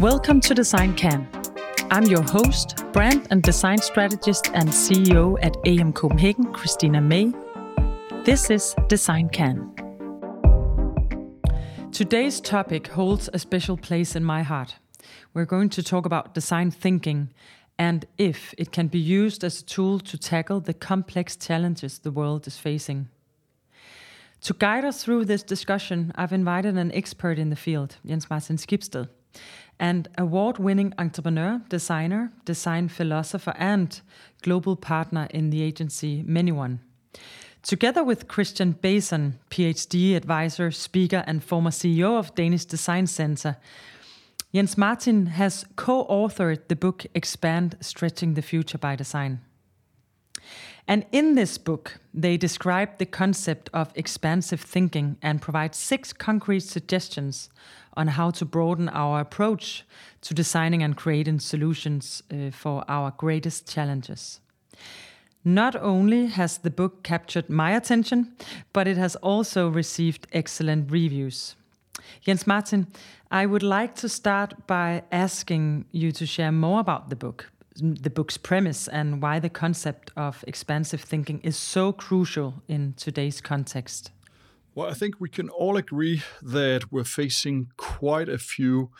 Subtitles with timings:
[0.00, 1.28] Welcome to Design Can.
[1.90, 7.34] I'm your host, brand and design strategist and CEO at AM Copenhagen, Kristina May.
[8.24, 9.70] This is Design Can.
[11.92, 14.76] Today's topic holds a special place in my heart.
[15.34, 17.34] We're going to talk about design thinking
[17.78, 22.10] and if it can be used as a tool to tackle the complex challenges the
[22.10, 23.10] world is facing.
[24.44, 28.56] To guide us through this discussion, I've invited an expert in the field, Jens Martin
[28.56, 29.10] Skibsted,
[29.80, 34.02] and award winning entrepreneur, designer, design philosopher, and
[34.42, 36.78] global partner in the agency ManyOne.
[37.62, 43.56] Together with Christian Bason, PhD advisor, speaker, and former CEO of Danish Design Center,
[44.54, 49.40] Jens Martin has co authored the book Expand Stretching the Future by Design.
[50.88, 56.64] And in this book, they describe the concept of expansive thinking and provide six concrete
[56.64, 57.48] suggestions
[58.00, 59.84] on how to broaden our approach
[60.22, 64.40] to designing and creating solutions uh, for our greatest challenges.
[65.44, 68.32] Not only has the book captured my attention,
[68.72, 71.56] but it has also received excellent reviews.
[72.22, 72.86] Jens Martin,
[73.30, 78.10] I would like to start by asking you to share more about the book the
[78.10, 84.10] book's premise and why the concept of expansive thinking is so crucial in today's context.
[84.74, 88.90] Well, I think we can all agree that we're facing quite a few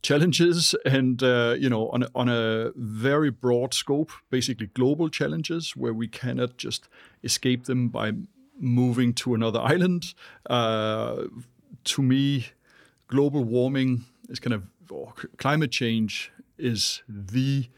[0.00, 5.74] challenges and uh, you know on a, on a very broad scope basically global challenges
[5.74, 6.88] where we cannot just
[7.24, 8.12] escape them by
[8.60, 10.14] moving to another island
[10.48, 11.24] uh,
[11.82, 12.46] to me
[13.08, 14.62] global warming is kind of
[15.36, 17.68] climate change is the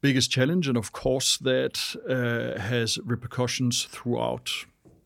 [0.00, 4.50] biggest challenge, and of course that uh, has repercussions throughout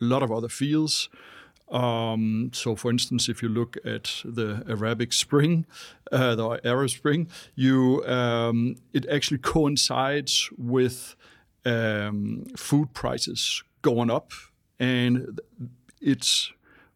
[0.00, 1.09] a lot of other fields.
[1.75, 5.67] Um, so, for instance, if you look at the Arabic Spring,
[6.12, 11.16] uh, the Arab Spring, you um, it actually coincides with
[11.65, 14.31] um, food prices going up,
[14.78, 15.41] and
[16.00, 16.53] it's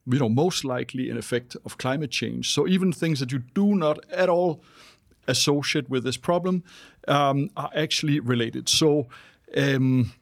[0.07, 2.51] you know most likely an effect of climate change.
[2.55, 4.63] So even things that you do not at all
[5.27, 6.63] associate with this problem
[7.09, 8.69] um, are actually related.
[8.69, 9.09] So
[9.57, 10.13] um,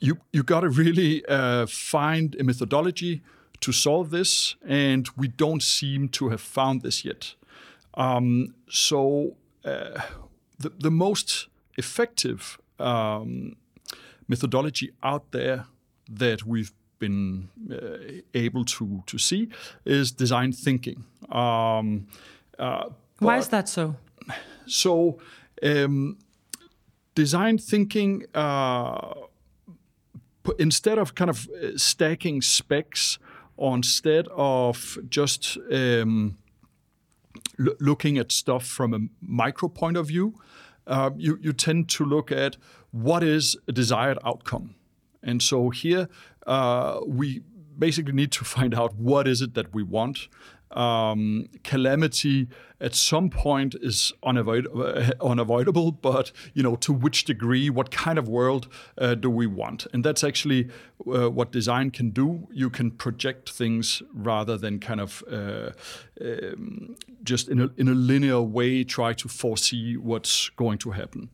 [0.00, 3.22] you you got to really uh, find a methodology
[3.60, 7.34] to solve this, and we don't seem to have found this yet.
[7.94, 10.00] Um, so uh,
[10.58, 13.56] the the most effective um,
[14.26, 15.66] methodology out there
[16.18, 19.48] that we've been uh, able to to see
[19.84, 21.04] is design thinking.
[21.30, 22.06] Um,
[22.58, 23.94] uh, Why is that so?
[24.66, 25.18] So
[25.62, 26.18] um,
[27.14, 29.14] design thinking, uh,
[30.58, 33.18] instead of kind of uh, stacking specs,
[33.56, 36.38] or instead of just um,
[37.58, 40.34] looking at stuff from a micro point of view,
[40.86, 42.56] uh, you, you tend to look at
[42.92, 44.74] what is a desired outcome.
[45.22, 46.08] And so here
[46.46, 47.42] uh, we
[47.78, 50.28] basically need to find out what is it that we want
[50.70, 52.48] um, calamity
[52.80, 58.18] at some point is unavoid- uh, unavoidable, but you know to which degree, what kind
[58.18, 58.68] of world
[58.98, 59.86] uh, do we want?
[59.92, 60.68] And that's actually
[61.06, 62.46] uh, what design can do.
[62.52, 65.70] You can project things rather than kind of uh,
[66.20, 71.30] um, just in a, in a linear way try to foresee what's going to happen.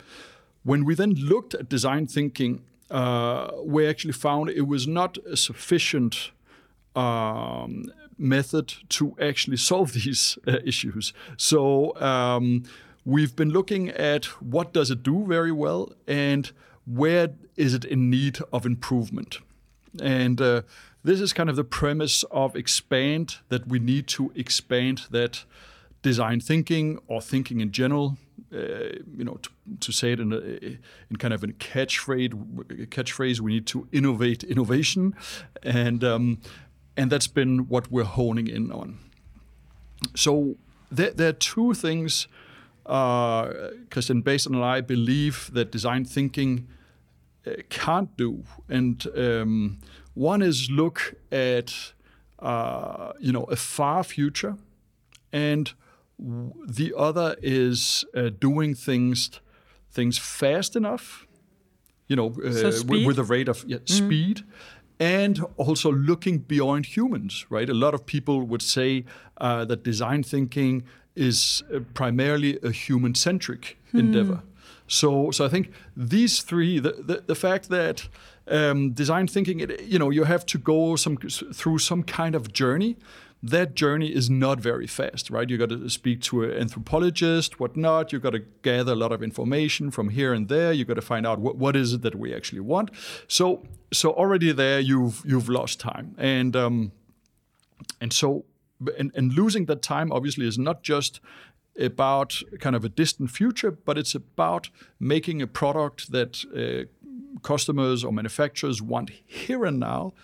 [0.62, 5.36] When we then looked at design thinking, uh, we actually found it was not a
[5.36, 6.30] sufficient
[6.96, 11.12] um, method to actually solve these uh, issues.
[11.36, 12.64] So um,
[13.04, 16.50] we've been looking at what does it do very well and
[16.86, 19.38] where is it in need of improvement.
[20.02, 20.62] And uh,
[21.02, 25.44] this is kind of the premise of expand that we need to expand that
[26.02, 28.16] design thinking or thinking in general.
[28.52, 30.36] Uh, you know, to, to, say it in, a,
[31.10, 32.30] in kind of a catchphrase,
[32.86, 35.14] catchphrase, we need to innovate innovation,
[35.64, 36.38] and um,
[36.96, 38.98] and that's been what we're honing in on.
[40.14, 40.56] So
[40.90, 42.28] there, there are two things
[42.86, 46.68] uh, Christian Bason and I believe that design thinking
[47.46, 49.78] uh, can't do, and um,
[50.14, 51.92] one is look at
[52.40, 54.56] uh, you know a far future,
[55.32, 55.72] and
[56.18, 59.40] the other is uh, doing things
[59.90, 61.26] things fast enough,
[62.08, 64.06] you know, so uh, with, with, a rate of yeah, mm-hmm.
[64.06, 64.42] speed,
[65.00, 67.68] and also looking beyond humans, right?
[67.68, 69.04] A lot of people would say
[69.38, 70.84] uh, that design thinking
[71.16, 73.98] is uh, primarily a human centric hmm.
[73.98, 74.42] endeavor.
[74.86, 78.08] So, so I think these three, the, the, the fact that
[78.48, 82.52] um, design thinking, it, you know, you have to go some through some kind of
[82.52, 82.96] journey
[83.44, 85.50] that journey is not very fast, right?
[85.50, 88.10] You got to speak to an anthropologist, whatnot.
[88.10, 90.72] You got to gather a lot of information from here and there.
[90.72, 92.90] You got to find out what, what is it that we actually want.
[93.28, 96.92] So, so already there, you've you've lost time, and um,
[98.00, 98.46] and so
[98.98, 101.20] and, and losing that time obviously is not just
[101.78, 106.88] about kind of a distant future, but it's about making a product that uh,
[107.42, 110.14] customers or manufacturers want here and now,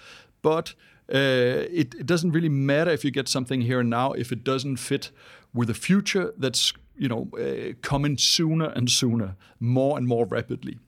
[0.40, 0.74] but
[1.12, 4.44] uh, it, it, doesn't really matter if you get something here and now if it
[4.44, 5.10] doesn't fit
[5.52, 10.78] with a future that's you know uh, coming sooner and sooner, more and more rapidly.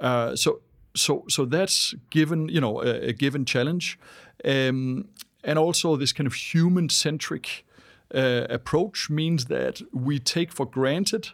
[0.00, 0.60] Uh, so
[0.96, 3.98] so so that's given you know a, a given challenge,
[4.44, 5.08] um,
[5.44, 7.64] and also this kind of human centric
[8.14, 11.28] uh, approach means that we take for granted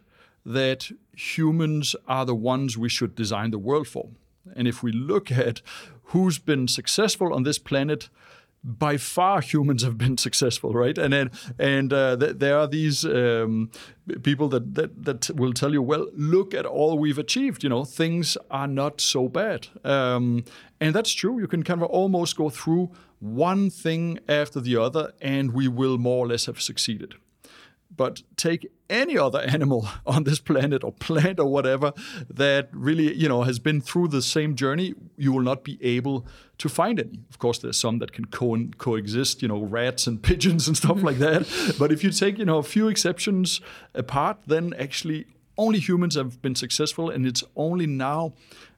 [0.45, 4.09] that humans are the ones we should design the world for.
[4.57, 5.61] And if we look at
[6.08, 8.08] who's been successful on this planet,
[8.64, 10.96] by far humans have been successful, right?
[10.99, 13.70] And then, and uh, th- there are these um,
[14.22, 17.62] people that, that that will tell you, well, look at all we've achieved.
[17.62, 20.44] You know, things are not so bad, um,
[20.81, 21.40] and that's true.
[21.40, 22.90] You can kind of almost go through
[23.20, 27.14] one thing after the other, and we will more or less have succeeded.
[27.99, 31.93] But take any other animal on this planet or plant or whatever
[32.31, 36.27] that really, you know, has been through the same journey, you will not be able
[36.56, 37.21] to find any.
[37.29, 41.03] Of course, there's some that can co- coexist, you know, rats and pigeons and stuff
[41.03, 41.47] like that.
[41.79, 43.61] But if you take, you know, a few exceptions
[43.95, 45.27] apart, then actually
[45.59, 48.33] only humans have been successful, and it's only now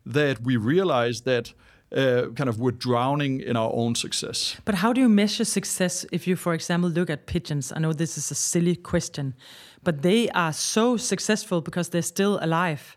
[0.06, 1.52] that we realize that
[1.96, 4.56] uh, kind of we're drowning in our own success.
[4.64, 7.72] But how do you measure success if you, for example, look at pigeons?
[7.72, 9.34] I know this is a silly question,
[9.82, 12.96] but they are so successful because they're still alive,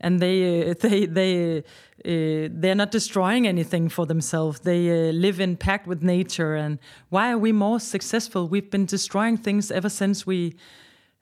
[0.00, 1.62] and they uh, they they
[2.04, 4.60] uh, they're not destroying anything for themselves.
[4.60, 6.54] They uh, live in pact with nature.
[6.54, 6.78] And
[7.10, 8.48] why are we more successful?
[8.48, 10.56] We've been destroying things ever since we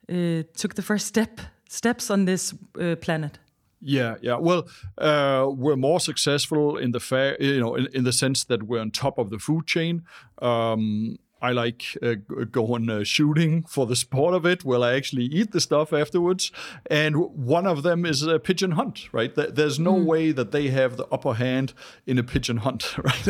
[0.09, 3.39] uh, took the first step steps on this uh, planet.
[3.81, 4.35] Yeah, yeah.
[4.35, 4.67] Well,
[4.97, 8.81] uh, we're more successful in the fair, you know, in, in, the sense that we're
[8.81, 10.03] on top of the food chain.
[10.41, 12.15] Um, I like uh,
[12.51, 14.65] going uh, shooting for the sport of it.
[14.65, 16.51] Will I actually eat the stuff afterwards?
[16.87, 19.33] And one of them is a pigeon hunt, right?
[19.33, 20.05] There's no mm.
[20.05, 21.73] way that they have the upper hand
[22.05, 23.27] in a pigeon hunt, right?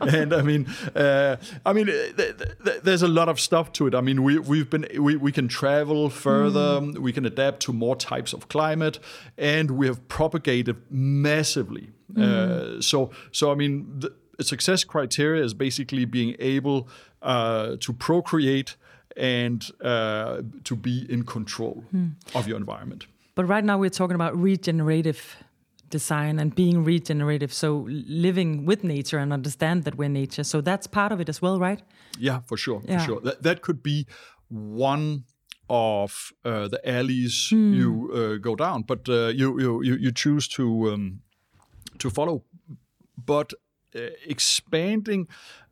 [0.00, 3.94] and I mean, uh, I mean, th- th- there's a lot of stuff to it.
[3.94, 6.98] I mean, we we've been we, we can travel further, mm.
[6.98, 9.00] we can adapt to more types of climate,
[9.36, 11.90] and we have propagated massively.
[12.12, 12.84] Mm.
[12.84, 13.86] so so I mean.
[13.98, 16.88] The, success criteria is basically being able
[17.22, 18.76] uh, to procreate
[19.16, 22.08] and uh, to be in control hmm.
[22.34, 23.06] of your environment.
[23.34, 25.36] But right now we're talking about regenerative
[25.90, 27.52] design and being regenerative.
[27.52, 30.44] So living with nature and understand that we're nature.
[30.44, 31.80] So that's part of it as well, right?
[32.18, 32.98] Yeah, for sure, yeah.
[32.98, 33.20] for sure.
[33.20, 34.06] That that could be
[34.48, 35.24] one
[35.68, 37.74] of uh, the alleys hmm.
[37.74, 41.20] you uh, go down, but uh, you, you you choose to um,
[41.98, 42.44] to follow.
[43.16, 43.52] But
[44.26, 45.28] expanding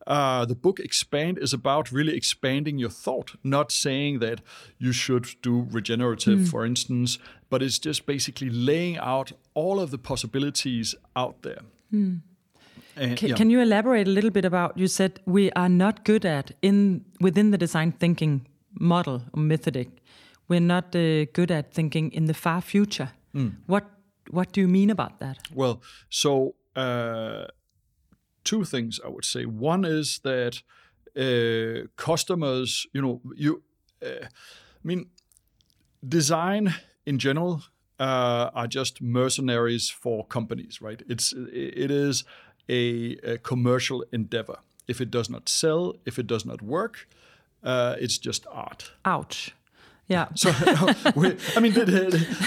[0.07, 4.41] uh, the book expand is about really expanding your thought not saying that
[4.79, 6.49] you should do regenerative mm.
[6.49, 7.19] for instance
[7.49, 11.61] but it's just basically laying out all of the possibilities out there
[11.93, 12.21] mm.
[12.97, 13.35] and, can, yeah.
[13.35, 17.05] can you elaborate a little bit about you said we are not good at in
[17.21, 18.47] within the design thinking
[18.79, 19.89] model or methodic
[20.49, 23.55] we're not uh, good at thinking in the far future mm.
[23.67, 23.85] what
[24.31, 27.47] what do you mean about that well so uh,
[28.45, 29.45] two things I would say.
[29.45, 30.63] One is that
[31.17, 33.63] uh, customers, you know, you,
[34.03, 35.07] uh, I mean,
[36.07, 36.75] design
[37.07, 37.63] in general
[37.99, 41.03] uh, are just mercenaries for companies, right?
[41.09, 42.25] It's it is
[42.69, 44.59] a, a, commercial endeavor.
[44.89, 47.09] If it does not sell, if it does not work,
[47.63, 48.93] uh, it's just art.
[49.05, 49.55] Ouch.
[50.09, 50.29] Yeah.
[50.37, 50.51] So,
[51.17, 51.73] we, I mean,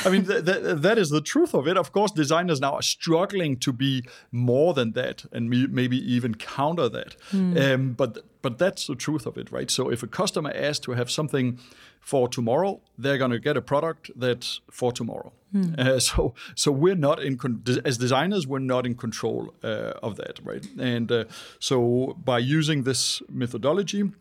[0.06, 1.78] I mean, that is the truth of it.
[1.78, 6.90] Of course, designers now are struggling to be more than that, and maybe even counter
[6.90, 7.16] that.
[7.32, 7.74] Mm.
[7.74, 9.72] Um, but but that's the truth of it, right?
[9.72, 11.60] So if a customer asks to have something
[12.00, 15.34] for tomorrow, they're going to get a product that's for tomorrow.
[15.54, 15.80] Mm.
[15.80, 17.38] Uh, so so we're not in
[17.86, 20.66] as designers, we're not in control uh, of that, right?
[20.80, 21.26] And uh,
[21.60, 24.12] so by using this methodology,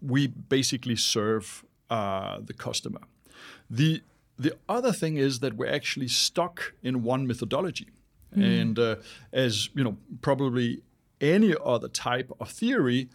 [0.00, 3.00] we basically serve uh, the customer.
[3.70, 4.02] The
[4.38, 7.88] the other thing is that we're actually stuck in one methodology,
[8.36, 8.60] mm.
[8.60, 8.96] and uh,
[9.32, 10.82] as you know, probably
[11.20, 13.08] any other type of theory,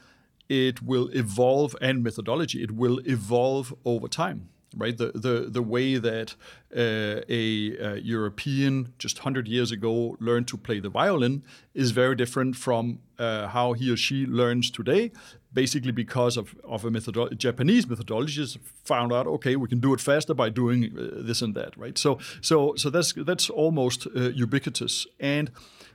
[0.50, 2.62] it will evolve and methodology.
[2.62, 4.50] It will evolve over time.
[4.76, 4.98] right?
[4.98, 6.36] The the the way that
[6.76, 12.16] uh, a, a, European just hundred years ago learned to play the violin is very
[12.16, 15.12] different from uh, how he or she learns today.
[15.54, 20.02] Basically, because of of a methodolo- Japanese methodologies found out, okay, we can do it
[20.02, 21.98] faster by doing uh, this and that, right?
[21.98, 25.52] So so so that's that's almost uh, ubiquitous, and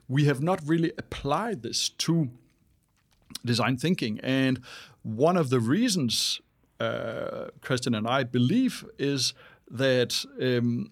[0.09, 2.29] we have not really applied this to
[3.45, 4.21] design thinking.
[4.23, 4.61] And
[5.03, 6.41] one of the reasons
[6.81, 9.35] uh, Christian and I believe is
[9.71, 10.91] that um,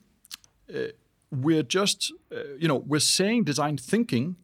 [0.74, 0.88] uh,
[1.30, 4.36] we're just, uh, you know, we're saying design thinking,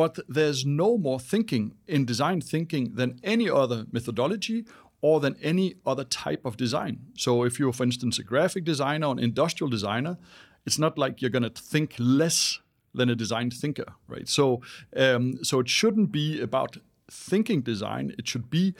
[0.00, 4.64] but there's no more thinking in design thinking than any other methodology
[5.02, 6.94] or than any other type of design.
[7.18, 10.16] So if you're, for instance, a graphic designer or an industrial designer,
[10.64, 12.60] it's not like you're going to think less
[12.94, 14.26] than a design thinker, right?
[14.26, 14.62] So,
[14.96, 16.78] um, so it shouldn't be about
[17.10, 18.14] thinking design.
[18.18, 18.74] It should be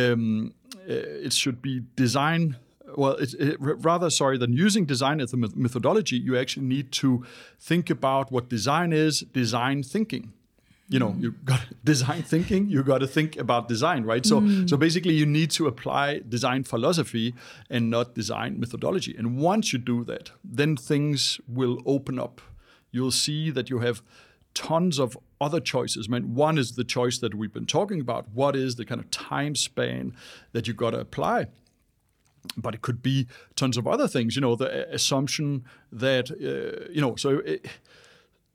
[0.00, 0.54] um,
[0.88, 2.56] uh, it should be design.
[2.96, 7.26] Well, it, rather sorry than using design as a methodology, you actually need to
[7.60, 9.20] think about what design is.
[9.20, 10.32] Design thinking.
[10.88, 12.68] You know, you got design thinking.
[12.68, 14.26] You got to think about design, right?
[14.26, 14.68] So, mm.
[14.68, 17.34] so basically, you need to apply design philosophy
[17.70, 19.14] and not design methodology.
[19.16, 22.40] And once you do that, then things will open up.
[22.90, 24.02] You'll see that you have
[24.54, 26.08] tons of other choices.
[26.08, 28.28] I mean, one is the choice that we've been talking about.
[28.32, 30.14] What is the kind of time span
[30.52, 31.46] that you got to apply?
[32.56, 34.34] But it could be tons of other things.
[34.36, 37.16] You know, the assumption that uh, you know.
[37.16, 37.66] So it,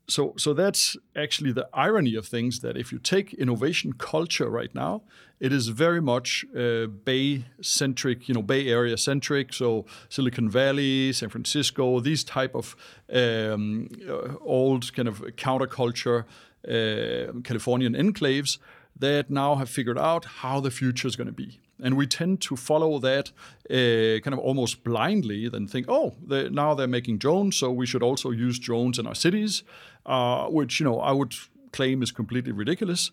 [0.08, 4.74] so so that's actually the irony of things that if you take innovation culture right
[4.74, 5.02] now
[5.38, 9.52] it is very much uh, bay centric you know bay area centric.
[9.52, 12.74] So silicon valley san francisco these type of
[13.12, 16.24] um, uh, old kind of counterculture
[16.66, 18.58] uh, californian enclaves
[18.98, 22.40] that now have figured out how the future is going to be and we tend
[22.42, 23.30] to follow that
[23.70, 27.86] uh, kind of almost blindly, then think, oh, they're, now they're making drones, so we
[27.86, 29.62] should also use drones in our cities,
[30.06, 31.34] uh, which you know I would
[31.72, 33.10] claim is completely ridiculous.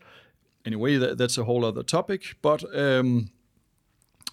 [0.65, 2.35] Anyway, that, that's a whole other topic.
[2.41, 3.29] But um,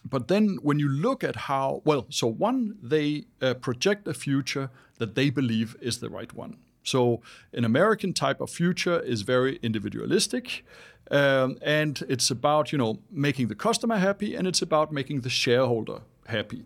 [0.05, 4.71] but then when you look at how well, so one they uh, project a future
[4.99, 6.57] that they believe is the right one.
[6.83, 7.21] So
[7.53, 10.65] an American type of future is very individualistic.
[11.11, 15.31] Um, and it's about you know making the customer happy, and it's about making the
[15.31, 16.65] shareholder happy.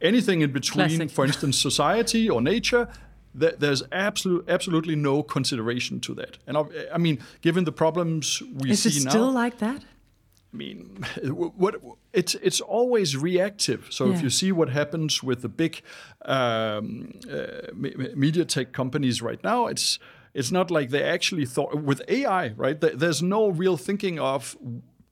[0.00, 1.10] Anything in between, Classic.
[1.10, 2.88] for instance, society or nature,
[3.38, 6.38] th- there's absolute, absolutely no consideration to that.
[6.46, 6.64] And I,
[6.94, 9.84] I mean, given the problems we Is see now, is it still like that?
[10.52, 11.76] I mean, what
[12.12, 13.86] it's it's always reactive.
[13.90, 14.14] So yeah.
[14.14, 15.82] if you see what happens with the big
[16.24, 19.98] um, uh, media tech companies right now, it's
[20.34, 22.80] it's not like they actually thought with AI, right?
[22.80, 24.56] There's no real thinking of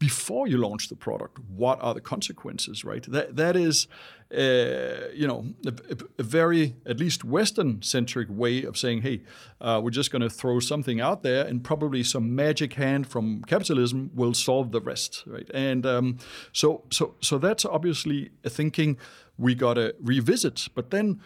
[0.01, 3.05] before you launch the product, what are the consequences, right?
[3.05, 3.87] That that is,
[4.33, 5.73] uh, you know, a,
[6.19, 9.21] a, very at least Western-centric way of saying, hey,
[9.61, 13.43] uh, we're just going to throw something out there, and probably some magic hand from
[13.45, 15.51] capitalism will solve the rest, right?
[15.53, 16.17] And um,
[16.53, 18.97] so so so that's obviously a thinking
[19.37, 20.69] we got to revisit.
[20.75, 21.21] But then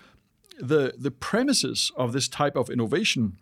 [0.58, 3.38] the the premises of this type of innovation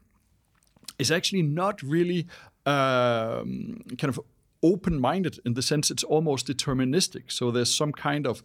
[0.99, 2.27] is actually not really
[2.67, 4.21] um, kind of
[4.63, 7.31] open minded in the sense it's almost deterministic.
[7.33, 8.43] So there's some kind of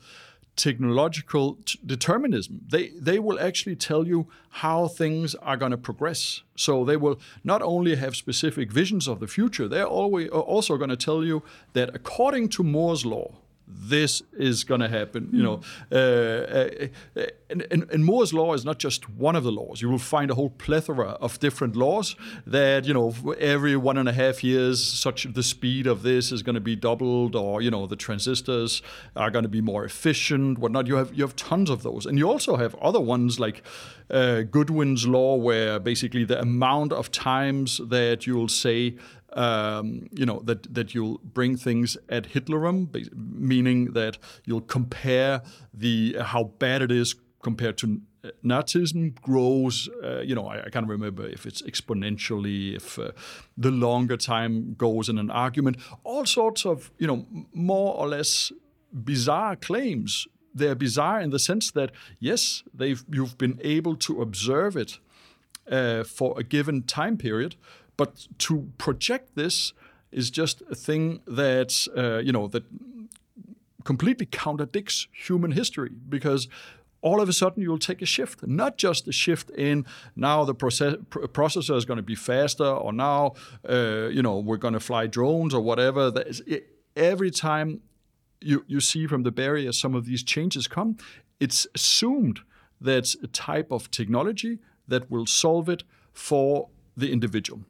[0.57, 2.61] technological determinism.
[2.67, 6.41] They they will actually tell you how things are going to progress.
[6.55, 10.89] So they will not only have specific visions of the future, they're always also going
[10.89, 11.43] to tell you
[11.73, 13.31] that according to Moore's law,
[13.67, 15.29] this is going to happen.
[15.31, 15.63] You know, hmm.
[15.91, 19.81] uh, uh, and, and, and, Moore's law is not just one of the laws.
[19.81, 24.07] You will find a whole plethora of different laws that you know every one and
[24.07, 27.69] a half years, such the speed of this is going to be doubled, or you
[27.69, 28.81] know the transistors
[29.15, 30.87] are going to be more efficient, whatnot.
[30.87, 33.63] You have you have tons of those, and you also have other ones like
[34.09, 38.95] uh, Godwin's law, where basically the amount of times that you'll say
[39.33, 45.41] um, you know that that you'll bring things ad Hitlerum, meaning that you'll compare
[45.73, 49.89] the how bad it is compared to uh, Nazism grows.
[50.03, 53.11] Uh, you know, I, I, can't remember if it's exponentially, if uh,
[53.57, 55.77] the longer time goes in an argument.
[56.03, 58.51] All sorts of you know more or less
[58.91, 60.27] bizarre claims.
[60.53, 64.99] They're bizarre in the sense that yes, they've you've been able to observe it
[65.71, 67.55] uh, for a given time period,
[67.97, 69.73] but to project this
[70.11, 72.63] is just a thing that uh, you know that
[73.83, 76.47] completely contradicts human history because
[77.01, 79.85] all of a sudden you'll take a shift, not just a shift in
[80.15, 83.33] now the process, processor is going to be faster, or now
[83.69, 86.11] uh, you know we're going to fly drones or whatever.
[86.95, 87.81] Every time
[88.41, 90.97] you you see from the barrier some of these changes come,
[91.39, 92.39] it's assumed
[92.81, 97.61] that's a type of technology that will solve it for the individual.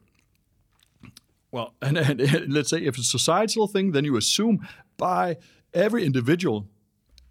[1.50, 5.36] Well, and, and, let's say if it's a societal thing, then you assume by
[5.72, 6.66] every individual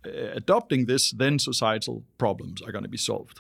[0.06, 3.40] uh, adopting this, then societal problems are going to be solved.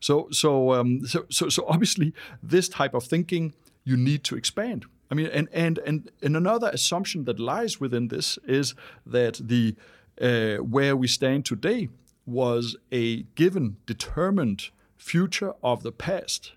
[0.00, 3.54] So, so, um, so, so, so obviously, this type of thinking
[3.84, 4.86] you need to expand.
[5.10, 8.74] I mean, and and and, and another assumption that lies within this is
[9.06, 9.76] that the
[10.20, 11.88] uh, where we stand today
[12.26, 16.52] was a given, determined future of the past.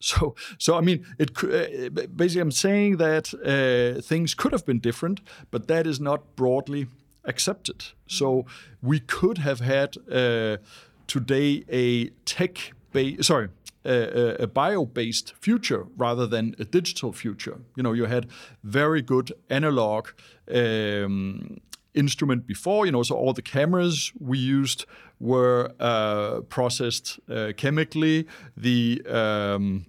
[0.00, 4.80] So, so I mean, it uh, basically I'm saying that uh, things could have been
[4.80, 6.86] different, but that is not broadly
[7.24, 7.84] accepted.
[8.06, 8.46] So
[8.82, 10.58] we could have had uh,
[11.06, 13.48] today a tech based, sorry,
[13.84, 17.60] a, a bio-based future rather than a digital future.
[17.76, 18.26] You know, you had
[18.62, 20.08] very good analog
[20.52, 21.58] um,
[21.94, 22.86] instrument before.
[22.86, 24.86] You know, so all the cameras we used
[25.20, 28.26] were uh, processed uh, chemically.
[28.56, 29.86] The um,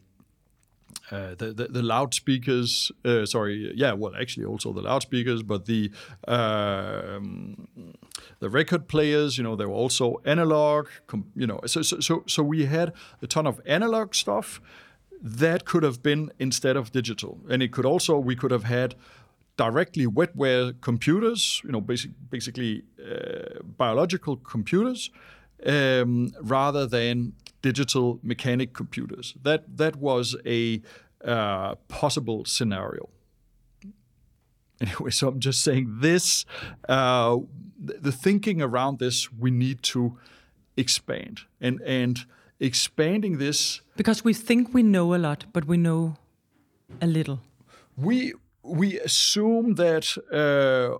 [1.12, 5.92] uh, the, the, the loudspeakers, uh, sorry, yeah, well, actually also the loudspeakers, but the
[6.28, 7.68] um,
[8.40, 10.88] the record players, you know, they were also analog,
[11.36, 12.94] you know, so so so, so we had
[13.24, 14.62] a ton of analog stuff
[15.22, 18.96] that could have been instead of digital, and it could also we could have had
[19.60, 25.12] directly wetware computers, you know, basic, basically uh, biological computers,
[25.66, 29.36] um, rather than digital mechanic computers.
[29.44, 30.82] That that was a
[31.25, 33.10] uh, possible scenario.
[34.80, 36.46] Anyway, so I'm just saying this.
[36.88, 37.39] Uh,
[37.78, 40.18] the thinking around this we need to
[40.78, 42.25] expand and and
[42.60, 46.16] expanding this because we think we know a lot, but we know
[47.01, 47.39] a little.
[47.98, 48.34] We
[48.70, 50.98] we assume that uh,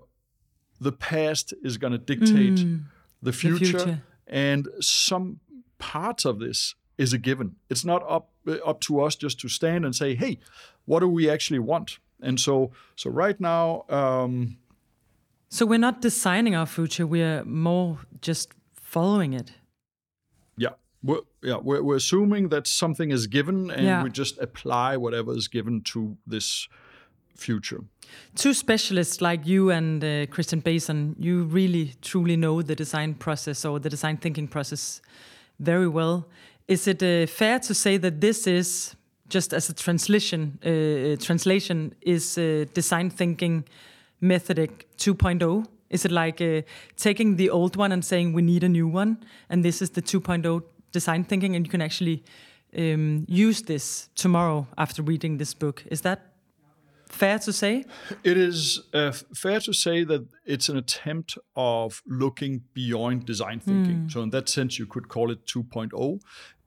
[0.80, 2.82] the past is going to dictate mm,
[3.22, 5.40] the, future, the, future, and some
[5.78, 7.56] parts of this is a given.
[7.68, 8.30] It's not up
[8.64, 10.38] up to us just to stand and say, "Hey,
[10.86, 13.84] what do we actually want?" And so, so right now.
[13.88, 14.58] Um,
[15.48, 19.52] so we're not designing our future; we're more just following it.
[20.56, 24.02] Yeah, we're, yeah, we're, we're assuming that something is given, and yeah.
[24.02, 26.68] we just apply whatever is given to this
[27.40, 27.80] future.
[28.34, 33.64] Two specialists like you and uh, Christian Bason, you really truly know the design process
[33.64, 35.00] or the design thinking process
[35.58, 36.26] very well.
[36.68, 38.94] Is it uh, fair to say that this is
[39.28, 40.58] just as a translation?
[40.62, 43.64] Uh, translation is uh, design thinking
[44.20, 45.66] methodic 2.0.
[45.90, 46.62] Is it like uh,
[46.96, 50.02] taking the old one and saying we need a new one, and this is the
[50.02, 52.22] 2.0 design thinking, and you can actually
[52.76, 55.84] um, use this tomorrow after reading this book?
[55.90, 56.29] Is that
[57.10, 57.84] fair to say?
[58.24, 64.06] It is uh, fair to say that it's an attempt of looking beyond design thinking.
[64.06, 64.12] Mm.
[64.12, 66.20] So, in that sense, you could call it 2.0,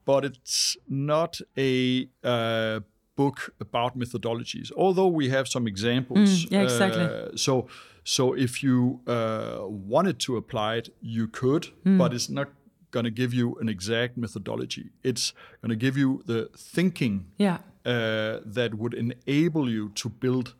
[0.05, 2.81] but it's not a uh,
[3.15, 4.71] book about methodologies.
[4.75, 6.45] Although we have some examples.
[6.45, 7.03] Mm, yeah, exactly.
[7.03, 7.67] Uh, so,
[8.03, 11.97] so if you uh, wanted to apply it, you could, mm.
[11.97, 12.49] but it's not
[12.91, 14.91] going to give you an exact methodology.
[15.03, 20.55] It's going to give you the thinking yeah uh, that would enable you to build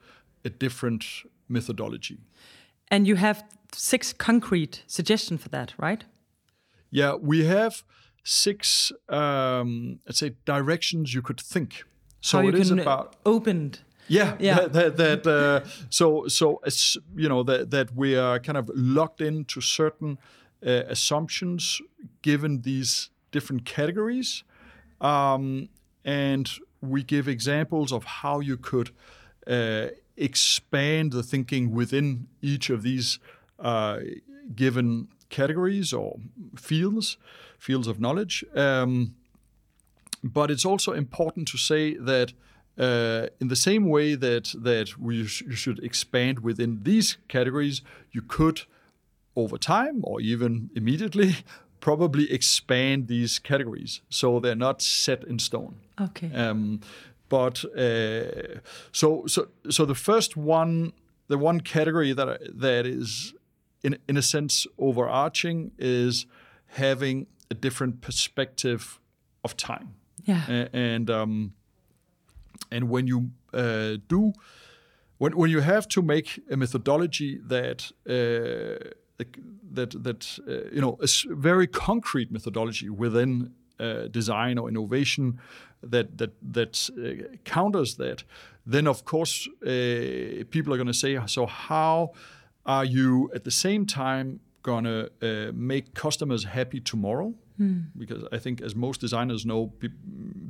[0.46, 1.06] a different
[1.48, 2.18] methodology.
[2.90, 6.04] And you have six concrete suggestions for that, right?
[6.90, 7.84] Yeah, we have
[8.24, 11.84] six, um, let's say, directions you could think.
[12.22, 13.80] So How it is about opened.
[14.08, 14.68] Yeah, yeah.
[14.68, 18.70] That, that, that uh, so so as you know that that we are kind of
[18.74, 20.18] locked into certain
[20.66, 21.82] uh, assumptions
[22.22, 24.44] given these different categories,
[25.02, 25.70] um,
[26.06, 26.50] and
[26.84, 28.92] we give examples of how you could
[29.48, 33.20] uh, expand the thinking within each of these
[33.60, 34.00] uh,
[34.56, 36.18] given categories or
[36.56, 37.18] fields,
[37.58, 38.44] fields of knowledge.
[38.56, 39.16] Um,
[40.24, 42.34] but it's also important to say that
[42.78, 48.22] uh, in the same way that that we sh- should expand within these categories, you
[48.22, 48.62] could,
[49.36, 51.36] over time or even immediately,
[51.80, 55.76] probably expand these categories so they're not set in stone.
[56.00, 56.32] Okay.
[56.34, 56.80] Um,
[57.30, 58.60] but uh,
[58.92, 60.94] so so so the first one,
[61.28, 63.34] the one category that that is
[63.84, 66.26] in in a sense overarching is
[66.68, 69.00] having a different perspective
[69.44, 69.96] of time.
[70.26, 70.68] Yeah.
[70.74, 71.54] and um,
[72.72, 74.34] and when you uh, do
[75.18, 78.92] when when you have to make a methodology that uh,
[79.72, 85.40] that that uh, you know a very concrete methodology within uh, design or innovation
[85.82, 88.24] that that that uh, counters that,
[88.66, 92.12] then of course uh, people are going to say, so how
[92.66, 97.34] are you at the same time gonna uh, make customers happy tomorrow.
[97.96, 99.90] Because I think, as most designers know, pe-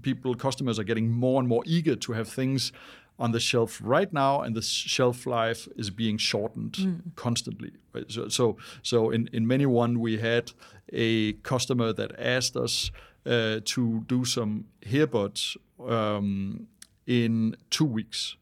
[0.01, 2.71] people, customers are getting more and more eager to have things
[3.19, 6.77] on the shelf right now, and the shelf life is being shortened
[7.15, 7.71] constantly.
[7.93, 8.05] Right?
[8.07, 10.51] So, so, so in in ManyOne, we had
[10.93, 12.91] a customer that asked us
[13.25, 15.57] uh, to do some earbuds
[15.87, 16.67] um,
[17.07, 18.35] in two weeks.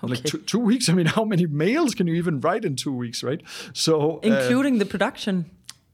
[0.00, 0.88] Like two, two weeks.
[0.88, 3.42] I mean, how many mails can you even write in two weeks, right?
[3.72, 5.46] So, uh, Including the production.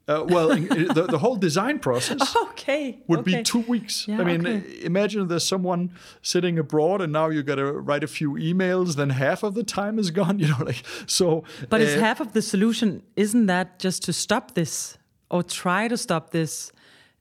[0.06, 2.98] uh, well, the, the whole design process Okay.
[3.06, 3.38] would okay.
[3.38, 4.06] be two weeks.
[4.06, 4.84] Yeah, I mean, okay.
[4.84, 8.96] imagine there's someone sitting abroad, and now you got to write a few emails.
[8.96, 10.38] Then half of the time is gone.
[10.44, 11.44] You know, like so.
[11.70, 14.98] But is uh, half of the solution isn't that just to stop this
[15.30, 16.70] or try to stop this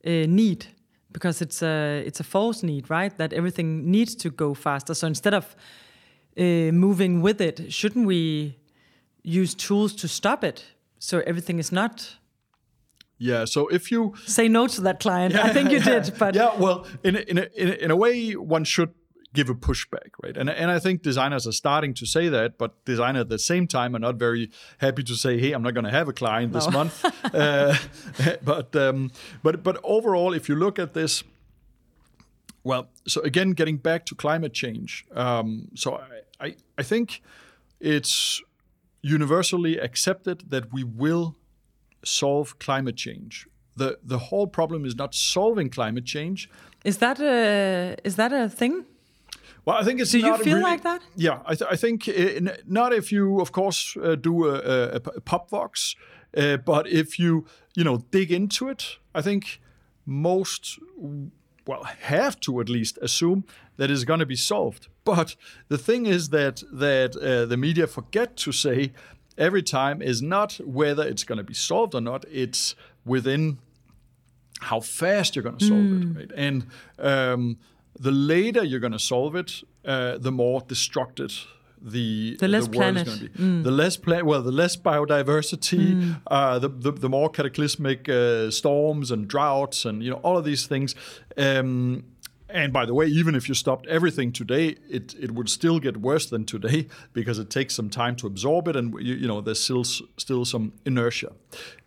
[0.06, 0.68] uh, need
[1.14, 3.16] because it's a it's a false need, right?
[3.18, 4.94] That everything needs to go faster.
[4.94, 5.56] So instead of
[6.38, 8.58] uh, moving with it, shouldn't we
[9.24, 10.66] use tools to stop it
[11.00, 12.18] so everything is not?
[13.24, 13.46] yeah.
[13.46, 15.36] So if you Say no to that client.
[15.36, 18.36] I think you did, but yeah, well, in in a, in a, in a way,
[18.36, 18.94] one should
[19.34, 20.38] give a pushback, right?
[20.38, 23.68] And and I think designers are starting to say that, but designers at the same
[23.68, 26.54] time are not very happy to say, "Hey, I'm not going to have a client
[26.54, 27.76] this month." uh,
[28.44, 31.24] but um, but but overall, if you look at this.
[32.66, 35.06] Well, so again, getting back to climate change.
[35.14, 37.22] Um, so I, I, I think
[37.82, 38.42] it's
[39.02, 41.36] universally accepted that we will
[42.06, 43.48] solve climate change.
[43.76, 46.50] The, the whole problem is not solving climate change.
[46.86, 48.86] is that a is that a thing?
[49.66, 51.02] Well, I think it's Do you feel really- like that?
[51.16, 54.96] Yeah, I, th- I think in, not if you, of course, uh, do a, a,
[54.96, 55.96] a pop vox,
[56.36, 57.46] uh, but if you,
[57.76, 59.62] you know, dig into it, I think
[60.06, 60.80] most,
[61.66, 63.46] well, have to at least assume
[63.78, 64.88] that it's going to be solved.
[65.06, 65.36] But
[65.70, 68.92] the thing is that that uh, the media forget to say
[69.38, 72.26] every time is not whether it's going to be solved or not.
[72.30, 73.60] It's within
[74.62, 76.32] how fast you're going to solve it, right?
[76.36, 76.66] And
[77.00, 77.58] um,
[78.00, 81.46] the later you're going to solve it, uh, the more destructive
[81.86, 83.08] the The less world planet.
[83.08, 83.62] is going to be.
[83.64, 89.12] The less pla- well, the less biodiversity, uh, the, the the more cataclysmic uh, storms
[89.12, 90.96] and droughts, and you know all of these things.
[91.38, 92.06] Um,
[92.50, 95.98] and by the way, even if you stopped everything today, it, it would still get
[95.98, 99.42] worse than today because it takes some time to absorb it, and you, you know
[99.42, 101.34] there's still still some inertia.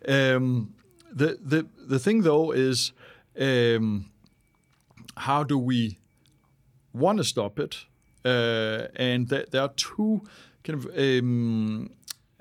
[0.07, 0.73] Um,
[1.11, 2.91] the the the thing though is
[3.39, 4.11] um,
[5.17, 5.97] how do we
[6.93, 7.85] want to stop it?
[8.25, 10.21] Uh, and th- there are two
[10.63, 11.89] kind of um,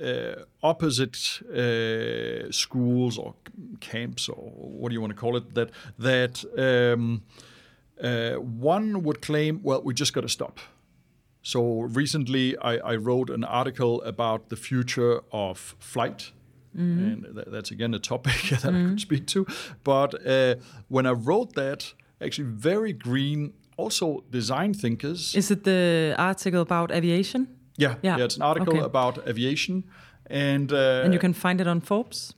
[0.02, 1.16] uh, opposite
[1.48, 3.34] uh, schools or
[3.80, 7.22] camps or what do you want to call it that that um,
[8.02, 10.58] uh, one would claim, well, we just got to stop.
[11.42, 16.32] So recently, I, I wrote an article about the future of flight.
[16.74, 19.46] And tha- that's again a topic that I could speak to.
[19.84, 20.56] But uh,
[20.88, 25.34] when I wrote that, actually, very green, also design thinkers.
[25.34, 27.48] Is it the article about aviation?
[27.76, 28.84] yeah, yeah, yeah, it's an article okay.
[28.84, 29.84] about aviation.
[30.28, 32.34] And, uh, And you can find it on Forbes.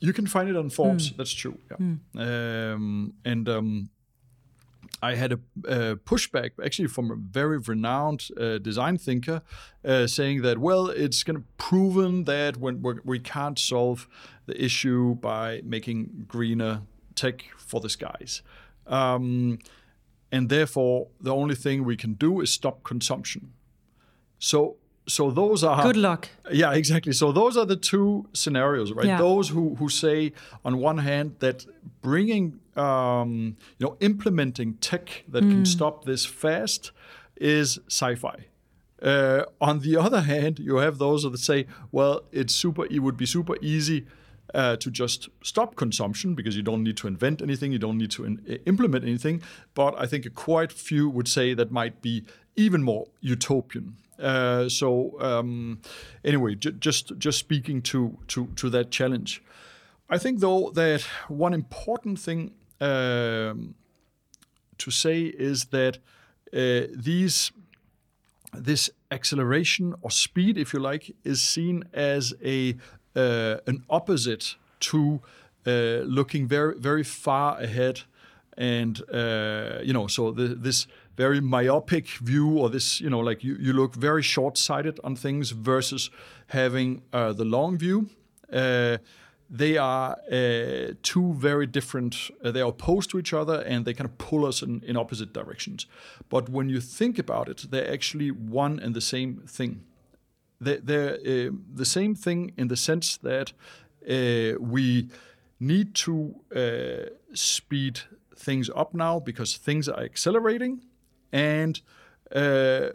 [0.00, 1.12] You can find it on Forbes.
[1.16, 1.58] That's true.
[1.70, 2.72] Yeah.
[2.72, 3.90] Um, and um,
[5.02, 9.42] I had a uh, pushback actually from a very renowned uh, design thinker
[9.84, 14.08] uh, saying that well, it's kind of proven that when we're, we can't solve
[14.46, 16.82] the issue by making greener
[17.14, 18.42] tech for the skies.
[18.90, 19.58] Um,
[20.32, 23.52] and therefore, the only thing we can do is stop consumption.
[24.38, 24.76] So,
[25.08, 26.28] so those are Good luck.
[26.52, 27.12] yeah, exactly.
[27.12, 29.06] So those are the two scenarios, right?
[29.06, 29.18] Yeah.
[29.18, 30.32] Those who who say
[30.64, 31.66] on one hand that
[32.02, 35.50] bringing, um, you know, implementing tech that Mm.
[35.50, 36.92] can stop this fast
[37.36, 38.46] is sci-fi.
[39.02, 42.84] Uh, on the other hand, you have those that say, well, it's super.
[42.86, 44.06] It would be super easy.
[44.52, 48.10] Uh, to just stop consumption because you don't need to invent anything, you don't need
[48.10, 49.40] to in- implement anything.
[49.74, 52.24] But I think quite few would say that might be
[52.56, 53.96] even more utopian.
[54.18, 55.80] Uh, so um,
[56.24, 59.42] anyway, j- just just speaking to to to that challenge,
[60.08, 63.74] I think though that one important thing um,
[64.78, 65.98] to say is that
[66.52, 67.52] uh, these
[68.52, 72.74] this acceleration or speed, if you like, is seen as a
[73.16, 75.20] uh, an opposite to
[75.66, 78.02] uh, looking very very far ahead,
[78.56, 83.44] and uh, you know, so the, this very myopic view or this you know like
[83.44, 86.10] you, you look very short-sighted on things versus
[86.46, 88.08] having uh, the long view.
[88.52, 88.98] Uh,
[89.50, 93.92] they are uh, two very different, uh, they are opposed to each other and they
[93.92, 95.86] kind of pull us in, in opposite directions.
[96.28, 99.82] But when you think about it, they're actually one and the same thing.
[100.60, 103.52] They're, uh, the same thing in the sense that
[104.08, 105.08] uh, we
[105.58, 108.00] need to uh, speed
[108.36, 110.82] things up now because things are accelerating,
[111.32, 111.80] and
[112.34, 112.88] uh,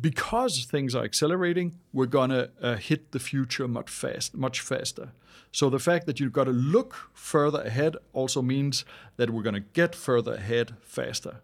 [0.00, 5.12] because things are accelerating, we're gonna uh, hit the future much fast, much faster.
[5.50, 8.84] So the fact that you've got to look further ahead also means
[9.16, 11.40] that we're gonna get further ahead faster,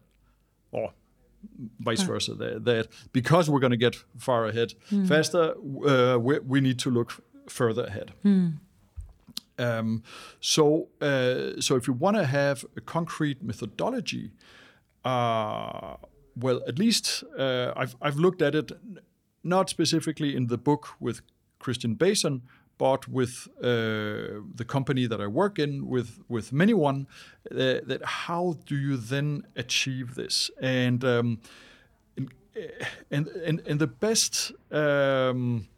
[0.73, 0.93] or
[1.81, 2.35] vice versa.
[2.35, 4.75] That, that because we're gonna get far ahead
[5.07, 5.55] faster,
[5.87, 8.13] uh, we, we need to look further ahead.
[9.59, 10.03] Um,
[10.41, 14.33] so, uh, so if you want to have a concrete methodology,
[15.05, 15.97] uh,
[16.37, 18.73] well, at least uh, I've I've looked at it,
[19.45, 21.21] not specifically in the book with
[21.61, 22.43] Christian Bason,
[22.79, 27.07] but with uh, the company that I work in, with with ManyOne,
[27.51, 30.51] uh, that how do you then achieve this?
[30.61, 31.41] And um,
[33.11, 34.53] and, and and the best.
[34.71, 35.69] Um,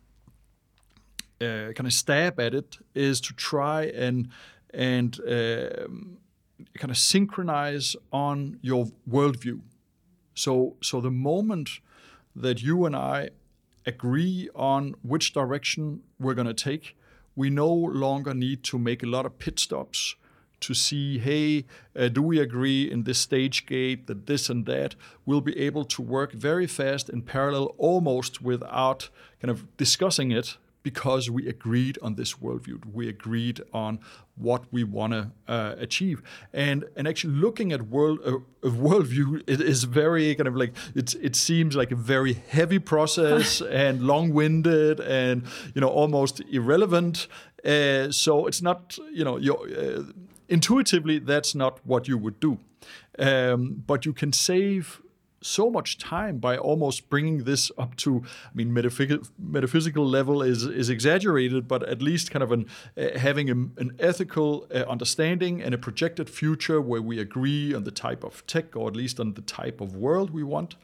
[1.38, 4.30] uh, kind of stab at it is to try and
[4.72, 6.16] and um,
[6.78, 9.60] kind of synchronize on your worldview.
[10.34, 11.80] So so the moment
[12.34, 13.30] that you and I
[13.86, 16.96] agree on which direction we're going to take,
[17.34, 20.16] we no longer need to make a lot of pit stops
[20.60, 24.94] to see, hey, uh, do we agree in this stage gate that this and that?
[25.26, 30.56] We'll be able to work very fast in parallel, almost without kind of discussing it,
[30.86, 32.78] because we agreed on this worldview.
[32.92, 33.98] We agreed on
[34.36, 36.22] what we want to uh, achieve,
[36.52, 38.36] and and actually looking at world uh,
[38.68, 42.78] a worldview it is very kind of like it's it seems like a very heavy
[42.78, 45.42] process and long-winded and
[45.74, 47.26] you know almost irrelevant.
[47.64, 50.04] Uh, so it's not you know your uh,
[50.48, 52.58] intuitively that's not what you would do,
[53.18, 55.00] um, but you can save
[55.46, 60.64] so much time by almost bringing this up to i mean metaphysical, metaphysical level is
[60.64, 65.62] is exaggerated but at least kind of an uh, having a, an ethical uh, understanding
[65.62, 69.20] and a projected future where we agree on the type of tech or at least
[69.20, 70.76] on the type of world we want.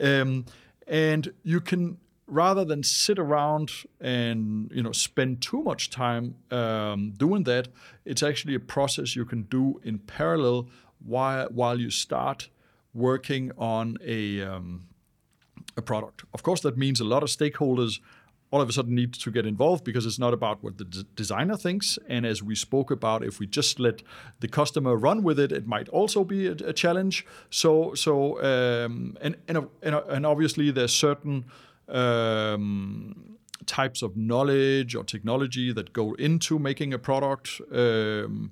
[0.00, 0.46] Um,
[0.86, 7.12] and you can rather than sit around and you know spend too much time um,
[7.16, 7.68] doing that
[8.04, 10.68] it's actually a process you can do in parallel
[11.04, 12.50] while while you start
[12.94, 14.88] working on a um,
[15.76, 16.24] a product.
[16.34, 18.00] Of course, that means a lot of stakeholders
[18.50, 21.04] all of a sudden need to get involved because it's not about what the d-
[21.14, 21.98] designer thinks.
[22.08, 24.02] And as we spoke about, if we just let
[24.40, 27.26] the customer run with it, it might also be a, a challenge.
[27.50, 31.44] So, so um, and, and and obviously there's certain
[31.88, 37.60] um, types of knowledge or technology that go into making a product.
[37.70, 38.50] Um,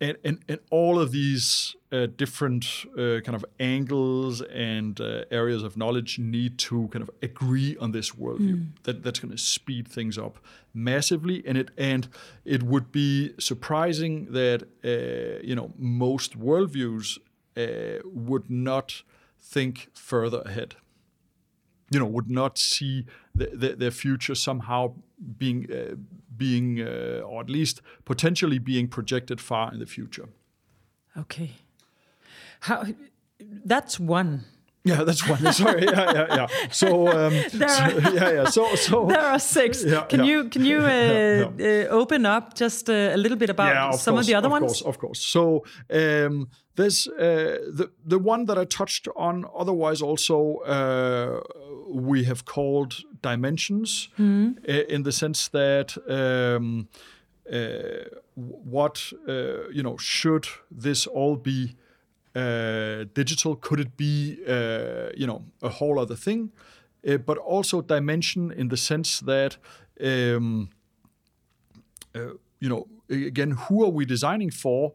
[0.00, 5.62] and, and, and all of these uh, different uh, kind of angles and uh, areas
[5.62, 8.66] of knowledge need to kind of agree on this worldview.
[8.84, 10.38] That that's going to speed things up
[10.72, 12.08] massively, and it and
[12.44, 17.18] it would be surprising that uh, you know most worldviews
[17.56, 19.02] uh, would not
[19.40, 20.76] think further ahead.
[21.92, 24.94] You know, would not see the, the, their future somehow
[25.38, 25.96] being uh,
[26.36, 30.28] being uh, or at least potentially being projected far in the future.
[31.16, 31.50] Okay.
[32.60, 32.84] How?
[33.64, 34.44] That's one.
[34.84, 35.52] Yeah, that's one.
[35.62, 36.46] Sorry, yeah, yeah, yeah.
[36.70, 38.44] So, um, There so- are- yeah, yeah.
[38.50, 39.84] So, so There are six.
[39.84, 40.26] Yeah, can yeah.
[40.30, 44.00] you can you uh, Yeah, Uh, open up just uh, a little bit about of
[44.00, 44.64] some course, of the other of ones?
[44.64, 45.20] Of course, of course.
[45.20, 49.44] So um, there's uh, the the one that I touched on.
[49.54, 51.40] Otherwise, also uh,
[52.08, 54.22] we have called dimensions uh,
[54.94, 55.96] in the sense that.
[56.08, 56.88] Um,
[57.52, 61.74] uh, what uh, you know should this all be
[62.34, 63.56] uh, digital?
[63.56, 66.50] Could it be uh, you know a whole other thing?
[67.06, 69.56] Uh, but also dimension in the sense that
[70.02, 70.68] um,
[72.14, 74.92] uh, you know again who are we designing for,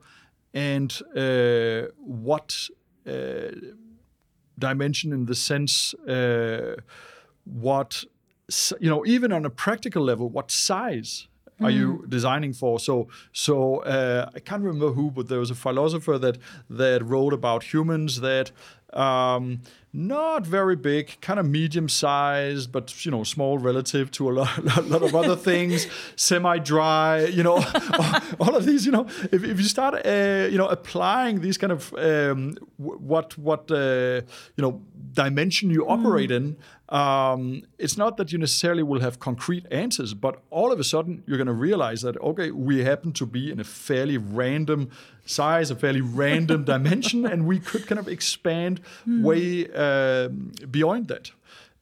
[0.53, 2.69] and uh, what
[4.57, 5.93] dimension in the sense
[7.43, 8.03] what
[8.79, 11.27] you know even on a practical level what size
[11.61, 12.79] are you designing for?
[12.79, 16.37] So so uh, i can't remember who but there was a philosopher that
[16.69, 18.51] that wrote about humans that
[18.93, 19.61] um,
[19.95, 24.63] not very big, kind of medium sized, but you know, small relative to a lot,
[24.65, 25.87] lot, lot of other things.
[26.17, 27.55] Semi-dry, you know,
[28.39, 28.85] all of these.
[28.85, 33.37] You know, if, if you start, uh, you know, applying these kind of um, what
[33.37, 34.21] what uh,
[34.55, 34.81] you know
[35.13, 36.57] dimension you operate in,
[36.89, 41.23] um, it's not that you necessarily will have concrete answers, but all of a sudden
[41.25, 44.89] you're going to realize that okay, we happen to be in a fairly random
[45.25, 49.84] size, a fairly random dimension, and we could kind of expand way um,
[50.71, 51.31] beyond that.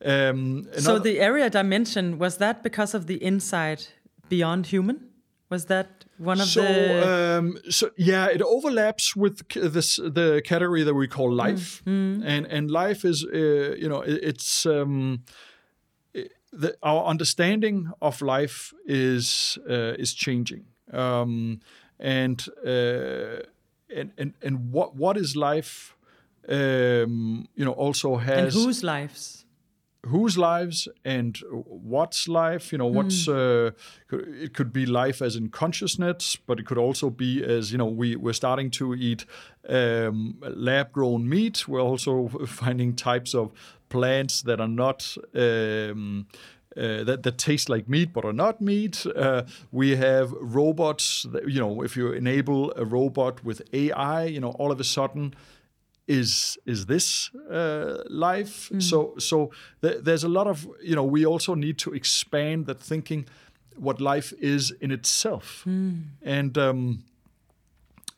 [0.06, 3.94] Um, So the area dimension was that because of the insight
[4.30, 4.98] beyond human?
[5.50, 5.88] Was that
[6.18, 7.38] one of so, the?
[7.40, 12.72] Um, so yeah, it overlaps with this the category that we call life, and and
[12.72, 15.24] life is uh, you know it, it's um,
[16.14, 21.60] it- the, our understanding of life is uh, is changing, um,
[22.00, 23.44] and uh,
[23.96, 25.96] and and and what what is life?
[26.50, 29.44] Um, you know, also and has whose lives?
[30.08, 33.72] whose lives and what's life you know what's uh,
[34.12, 37.86] it could be life as in consciousness but it could also be as you know
[37.86, 39.26] we we're starting to eat
[39.70, 43.52] um, lab grown meat we're also finding types of
[43.88, 46.28] plants that are not um,
[46.76, 49.06] uh, that, that taste like meat but are not meat.
[49.16, 51.24] Uh, we have robots.
[51.32, 54.84] That, you know, if you enable a robot with AI, you know, all of a
[54.84, 55.36] sudden,
[56.08, 58.72] is is this uh, life?
[58.80, 61.04] So so th- there's a lot of you know.
[61.04, 63.26] We also need to expand that thinking,
[63.78, 65.64] what life is in itself,
[66.22, 66.58] and.
[66.58, 67.04] Um,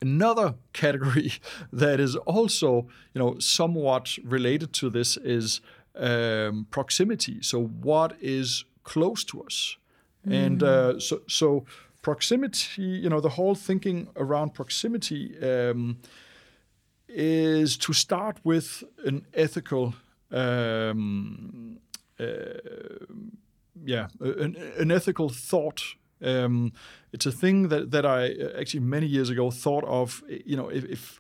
[0.02, 1.32] Another category
[1.74, 5.62] that is also, you know, somewhat related to this is
[5.96, 7.42] um, proximity.
[7.42, 9.78] So, what is close to us,
[10.30, 11.66] and uh, so so
[12.02, 12.82] proximity.
[12.82, 15.98] You know, the whole thinking around proximity um,
[17.08, 19.94] is to start with an ethical.
[20.32, 21.80] Um,
[22.20, 22.26] uh,
[23.84, 25.82] yeah, an, an ethical thought.
[26.22, 26.72] Um,
[27.12, 30.24] it's a thing that, that I uh, actually many years ago thought of.
[30.28, 31.20] You know, if, if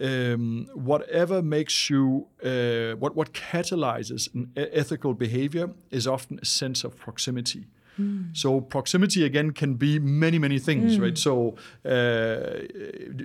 [0.00, 6.84] um, whatever makes you, uh, what what catalyzes an ethical behavior is often a sense
[6.84, 7.66] of proximity.
[8.32, 11.18] So proximity again can be many many things, right?
[11.18, 11.54] So
[11.84, 12.66] uh,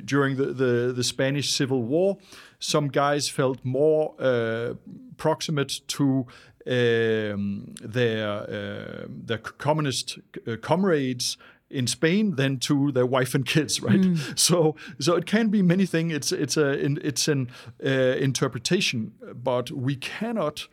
[0.05, 2.17] during the, the the Spanish Civil War,
[2.59, 4.75] some guys felt more uh,
[5.17, 6.25] proximate to
[6.67, 11.37] um, their uh, their communist uh, comrades
[11.69, 14.05] in Spain than to their wife and kids, right?
[14.35, 16.13] So so it can be many things.
[16.13, 16.71] It's it's a
[17.07, 17.49] it's an
[17.83, 20.67] uh, interpretation, but we cannot.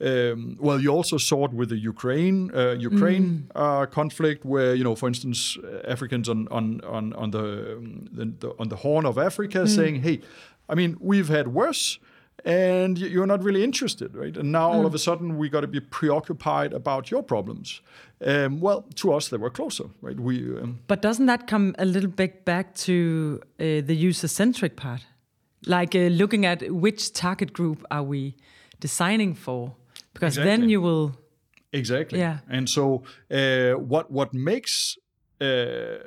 [0.00, 4.84] Um, well, you also saw it with the Ukraine uh, Ukraine uh, conflict, where you
[4.84, 9.06] know, for instance, Africans on on on on the, um, the, the on the Horn
[9.06, 10.20] of Africa saying, "Hey,
[10.68, 11.98] I mean, we've had worse."
[12.44, 14.36] And you're not really interested, right?
[14.36, 17.80] And now all of a sudden we got to be preoccupied about your problems.
[18.20, 20.18] Um, well, to us they were closer, right?
[20.18, 25.06] We um, But doesn't that come a little bit back to uh, the user-centric part,
[25.66, 28.34] like uh, looking at which target group are we
[28.80, 29.76] designing for?
[30.12, 31.16] Because then you will.
[31.72, 32.18] Exactly.
[32.18, 32.38] Yeah.
[32.48, 34.98] And so, uh, what what makes
[35.40, 35.98] uh,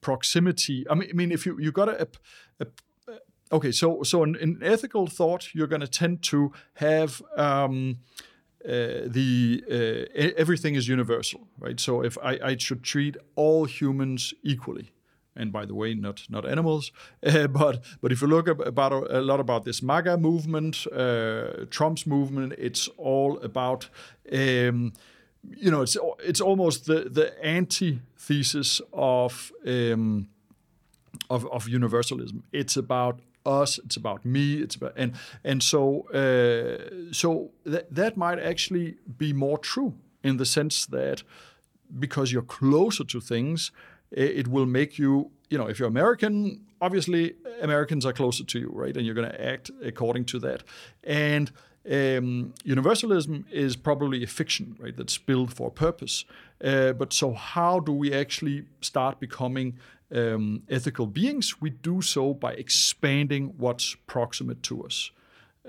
[0.00, 0.86] proximity?
[0.88, 2.08] I mean, I mean, if you you got a,
[2.60, 2.66] a,
[3.08, 3.18] a
[3.52, 7.22] okay, so so in, in ethical thought, you're going to tend to have.
[7.36, 7.98] Um,
[8.66, 11.78] uh, the uh, everything is universal, right?
[11.78, 14.93] So if I, I should treat all humans equally,
[15.36, 16.92] and by the way, not not animals,
[17.26, 21.66] uh, but but if you look about a, a lot about this MAGA movement, uh,
[21.70, 23.88] Trump's movement, it's all about.
[24.32, 24.92] Um,
[25.56, 30.28] you know, it's it's almost the the antithesis of um,
[31.28, 32.44] of, of universalism.
[32.52, 33.78] It's about us.
[33.78, 34.54] It's about me.
[34.62, 40.38] It's about and and so uh, so that that might actually be more true in
[40.38, 41.22] the sense that
[41.98, 43.70] because you're closer to things,
[44.14, 45.30] it will make you.
[45.50, 48.96] You know, if you're American, obviously Americans are closer to you, right?
[48.96, 50.64] And you're going to act according to that.
[51.04, 51.52] And
[51.90, 54.96] um, universalism is probably a fiction, right?
[54.96, 56.24] That's built for a purpose.
[56.62, 59.78] Uh, but so, how do we actually start becoming
[60.14, 61.60] um, ethical beings?
[61.60, 65.10] We do so by expanding what's proximate to us,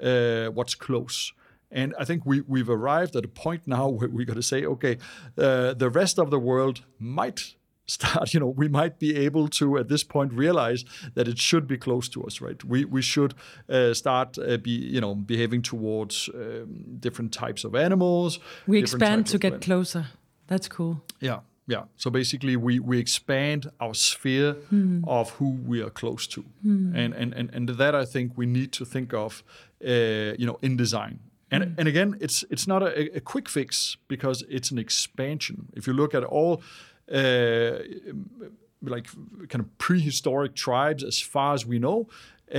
[0.02, 1.34] uh, what's close.
[1.70, 4.66] And I think we, we've arrived at a point now where we got to say,
[4.66, 4.98] okay,
[5.38, 7.56] uh, the rest of the world might
[7.88, 11.68] start you know we might be able to at this point realize that it should
[11.68, 12.64] be close to us right?
[12.64, 13.34] We we should
[13.70, 19.28] uh, start uh, be you know behaving towards um, different types of animals We expand
[19.28, 20.06] to get plant- closer.
[20.48, 21.02] That's cool.
[21.20, 21.84] yeah yeah.
[21.96, 24.56] So basically we we expand our sphere
[25.08, 26.46] of who we are close to.
[26.64, 29.44] And, and and and that i think we need to think of
[29.84, 31.20] uh, you know in design.
[31.52, 35.68] And and again it's it's not a, a quick fix because it's an expansion.
[35.74, 36.62] If you look at all
[37.12, 37.80] uh,
[38.82, 39.08] like
[39.50, 42.08] kind of prehistoric tribes as far as we know
[42.54, 42.58] uh,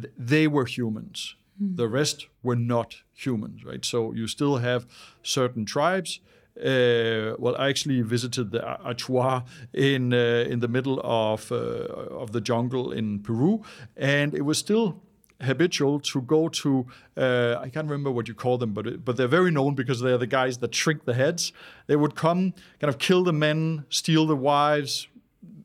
[0.00, 1.36] th- they were humans.
[1.60, 3.84] The rest were not humans right?
[3.84, 4.86] So you still have
[5.22, 6.20] certain tribes.
[6.56, 12.30] Uh, well, I actually visited the Achua in uh, in the middle of uh, of
[12.30, 13.62] the jungle in Peru,
[13.96, 15.02] and it was still
[15.40, 19.28] habitual to go to uh, I can't remember what you call them, but but they're
[19.28, 21.52] very known because they're the guys that shrink the heads.
[21.86, 25.08] They would come, kind of kill the men, steal the wives.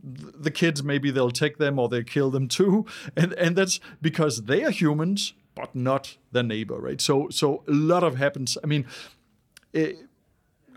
[0.03, 4.43] The kids maybe they'll take them or they kill them too, and and that's because
[4.43, 7.01] they are humans, but not their neighbor, right?
[7.01, 8.57] So so a lot of happens.
[8.63, 8.85] I mean,
[9.73, 9.97] it,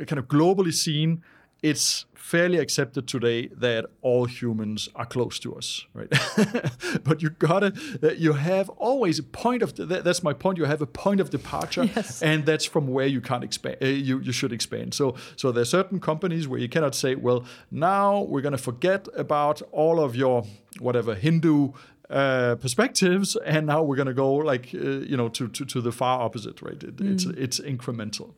[0.06, 1.22] kind of globally seen,
[1.62, 6.08] it's fairly accepted today that all humans are close to us, right?
[7.04, 7.72] but you gotta,
[8.16, 11.84] you have always a point of, that's my point, you have a point of departure,
[11.84, 12.22] yes.
[12.22, 14.94] and that's from where you can't expand, uh, you, you should expand.
[14.94, 19.08] So, so there are certain companies where you cannot say, well, now we're gonna forget
[19.14, 20.44] about all of your,
[20.78, 21.72] whatever, Hindu
[22.08, 25.80] uh, perspectives, and now we're going to go like uh, you know to, to to
[25.80, 26.82] the far opposite, right?
[26.82, 27.12] It, mm.
[27.12, 28.34] It's it's incremental.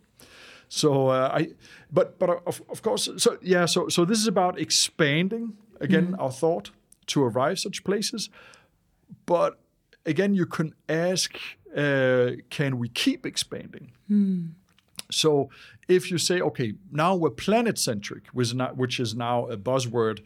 [0.68, 1.48] So uh, I,
[1.92, 6.22] but but of, of course, so yeah, so so this is about expanding again mm.
[6.22, 6.70] our thought
[7.06, 8.30] to arrive such places,
[9.26, 9.58] but
[10.06, 11.38] again, you can ask,
[11.76, 13.92] uh, can we keep expanding?
[14.10, 14.50] Mm.
[15.10, 15.50] So
[15.88, 20.20] if you say, okay, now we're planet centric, which is now a buzzword,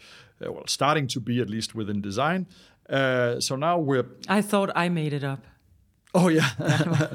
[0.45, 2.47] uh, well, starting to be at least within design.
[2.89, 4.07] Uh, so now we're.
[4.29, 5.47] I thought I made it up.
[6.15, 6.49] Oh yeah,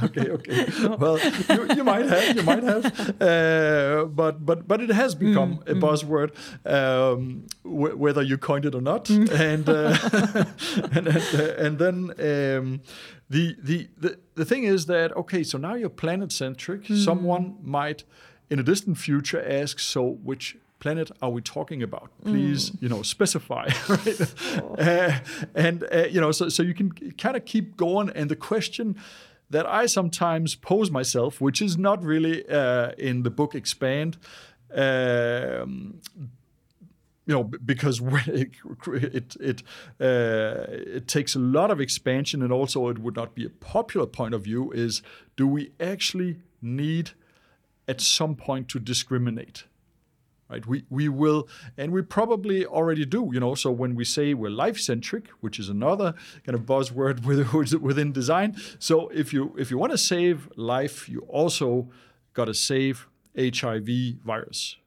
[0.03, 0.65] okay, okay.
[0.99, 1.17] Well,
[1.49, 2.85] you, you, might have, you might have,
[3.21, 5.81] uh, but but but it has become mm, a mm.
[5.81, 6.31] buzzword,
[6.65, 9.27] um, w- whether you coined it or not, mm.
[9.31, 9.97] and, uh,
[10.91, 12.81] and, and uh, and then um,
[13.31, 16.83] the, the the the thing is that okay, so now you're planet centric.
[16.83, 17.03] Mm.
[17.03, 18.03] Someone might,
[18.51, 22.09] in a distant future, ask, so which planet are we talking about?
[22.25, 22.81] Please, mm.
[22.81, 23.67] you know, specify.
[23.89, 24.21] Right?
[24.61, 24.75] Oh.
[24.75, 25.19] Uh,
[25.55, 26.89] and uh, you know, so so you can
[27.23, 28.09] kind of keep going.
[28.09, 28.95] And the question
[29.49, 34.17] that I sometimes pose myself, which is not really uh, in the book Expand.
[34.73, 36.01] Um,
[37.25, 38.01] you know, because
[38.41, 38.51] it
[38.87, 39.63] it it,
[40.01, 44.07] uh, it takes a lot of expansion, and also it would not be a popular
[44.07, 44.71] point of view.
[44.73, 45.01] Is
[45.37, 47.11] do we actually need
[47.87, 49.63] at some point to discriminate?
[50.53, 51.47] Right we we will
[51.77, 55.57] and we probably already do you know so when we say we're life centric which
[55.59, 56.13] is another
[56.45, 57.17] kind of buzzword
[57.89, 61.89] within design so if you if you want to save life you also
[62.33, 63.89] got to save hiv
[64.23, 64.77] virus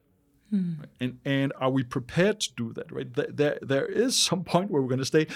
[0.50, 0.74] Hmm.
[1.00, 2.92] And and are we prepared to do that?
[2.92, 3.12] Right?
[3.12, 5.26] There there is some point where we're going to stay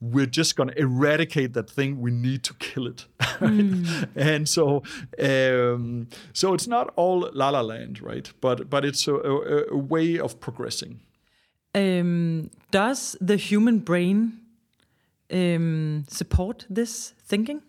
[0.00, 2.00] we're just going to eradicate that thing.
[2.00, 3.06] We need to kill it.
[3.38, 4.08] Mm.
[4.16, 4.82] And so,
[5.20, 8.28] um, so it's not all la la land, right?
[8.40, 11.02] But but it's a, a, a way of progressing.
[11.72, 14.40] Um, does the human brain
[15.32, 17.62] um, support this thinking?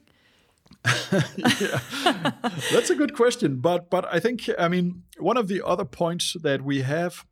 [1.38, 2.32] yeah.
[2.72, 6.36] That's a good question, but but I think I mean one of the other points
[6.42, 7.26] that we have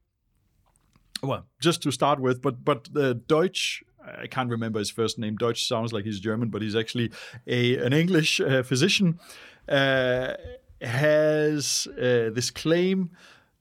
[1.24, 3.84] well, just to start with, but but the Deutsch
[4.22, 5.36] I can't remember his first name.
[5.36, 7.12] Deutsch sounds like he's German, but he's actually
[7.46, 9.20] a an English uh, physician.
[9.68, 10.34] Uh,
[10.82, 13.10] has uh, this claim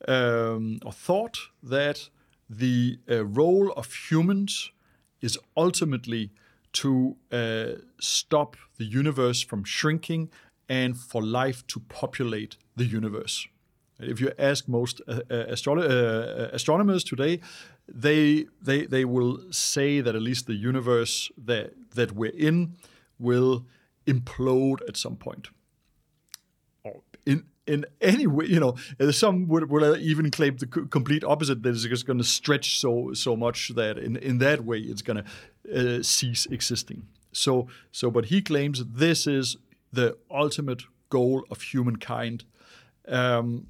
[0.06, 2.10] um, or thought that
[2.48, 4.70] the uh, role of humans
[5.20, 6.30] is ultimately
[6.72, 10.28] to uh, stop the universe from shrinking
[10.68, 13.48] and for life to populate the universe.
[13.98, 15.80] If you ask most uh, astro-
[16.52, 17.40] astronomers today,
[17.88, 22.76] they they they will say that at least the universe that that we're in
[23.18, 23.64] will
[24.06, 25.48] implode at some point.
[26.82, 28.76] Or in in any way, you know,
[29.10, 33.12] some would, would even claim the complete opposite that it's just going to stretch so
[33.12, 37.06] so much that in in that way it's going to uh, cease existing.
[37.32, 39.56] So so, but he claims this is
[39.92, 42.44] the ultimate goal of humankind.
[43.08, 43.68] Um,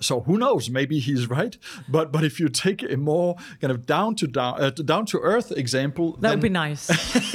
[0.00, 0.70] so who knows?
[0.70, 1.56] Maybe he's right.
[1.88, 5.18] But but if you take a more kind of down to down uh, down to
[5.18, 6.86] earth example, that would be nice.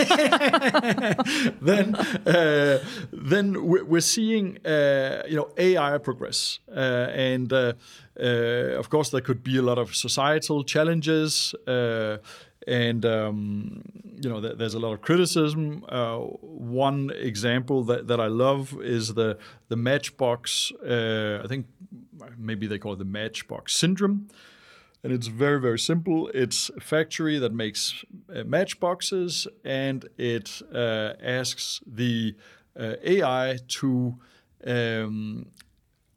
[1.61, 7.73] then uh, then we're seeing uh, you know AI progress, uh, and uh,
[8.19, 11.53] uh, of course there could be a lot of societal challenges
[12.67, 13.83] and um,
[14.21, 15.83] you know th- there's a lot of criticism.
[15.89, 19.37] Uh, one example that, that I love is the
[19.69, 20.71] the Matchbox.
[20.85, 21.67] Uh, I think
[22.37, 24.27] maybe they call it the Matchbox syndrome,
[25.03, 26.29] and it's very very simple.
[26.33, 28.03] It's a factory that makes
[28.33, 32.35] uh, matchboxes, and it uh, asks the
[32.79, 34.17] uh, AI to
[34.65, 35.47] um,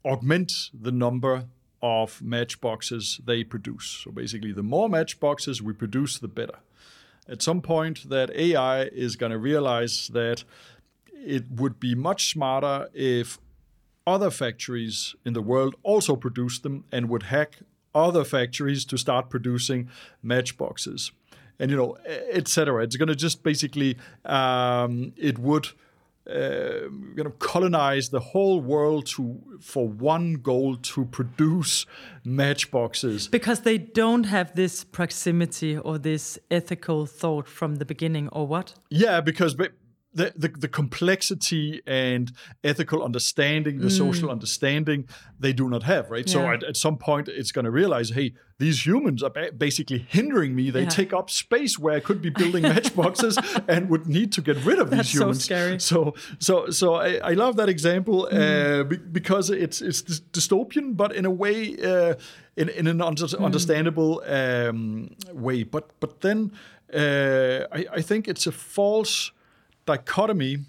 [0.05, 1.45] augment the number
[1.85, 4.01] of matchboxes they produce.
[4.03, 6.57] So basically, the more matchboxes we produce, the better.
[7.29, 10.43] At some point, that AI is going to realize that
[11.13, 13.39] it would be much smarter if
[14.07, 17.59] other factories in the world also produced them and would hack
[17.93, 19.89] other factories to start producing
[20.23, 21.11] matchboxes.
[21.59, 21.97] and you know,
[22.31, 22.83] etc.
[22.83, 25.67] It's going to just basically um, it would
[26.29, 31.85] uh, you know colonize the whole world to for one goal to produce
[32.23, 33.27] matchboxes.
[33.27, 38.73] Because they don't have this proximity or this ethical thought from the beginning or what?
[38.89, 39.55] Yeah because
[40.15, 42.31] the, the, the, complexity and
[42.63, 43.97] ethical understanding, the mm.
[43.97, 45.07] social understanding,
[45.37, 46.25] they do not have, right?
[46.25, 46.33] Yeah.
[46.33, 49.99] So at, at, some point, it's going to realize, hey, these humans are ba- basically
[49.99, 50.69] hindering me.
[50.69, 50.89] They yeah.
[50.89, 53.37] take up space where I could be building matchboxes
[53.67, 55.39] and would need to get rid of That's these humans.
[55.39, 55.79] So scary.
[55.79, 58.79] So, so, so I, I love that example mm.
[58.79, 62.15] uh, be, because it's it's dystopian, but in a way, uh,
[62.55, 63.43] in in an under- mm.
[63.43, 65.63] understandable um, way.
[65.63, 66.53] But but then
[66.93, 69.31] uh, I, I think it's a false
[69.85, 70.59] dichotomy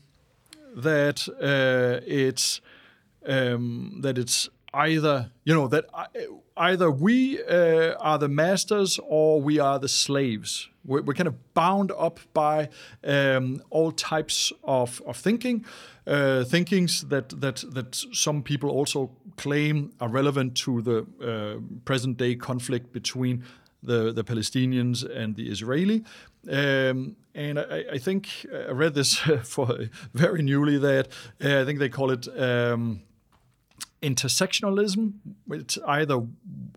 [0.77, 2.61] that uh, it's
[3.27, 5.87] um, that it's either you know that
[6.57, 10.69] either we uh, are the masters or we are the slaves.
[10.85, 12.69] We're, we're kind of bound up by
[13.03, 15.64] um, all types of, of thinking,
[16.07, 22.17] uh, thinkings that that that some people also claim are relevant to the uh, present
[22.19, 23.43] day conflict between
[23.83, 26.05] the the Palestinians and the Israeli.
[26.49, 29.79] Um, and I, I, think I read this for
[30.14, 31.09] very newly that
[31.45, 33.03] uh, I think they call it um,
[34.03, 35.14] intersectionalism.
[35.51, 36.22] It's either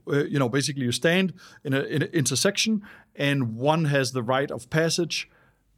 [0.08, 1.34] uh, you know basically you stand
[1.64, 2.84] in, a, in an intersection
[3.16, 5.30] and one has the right of passage,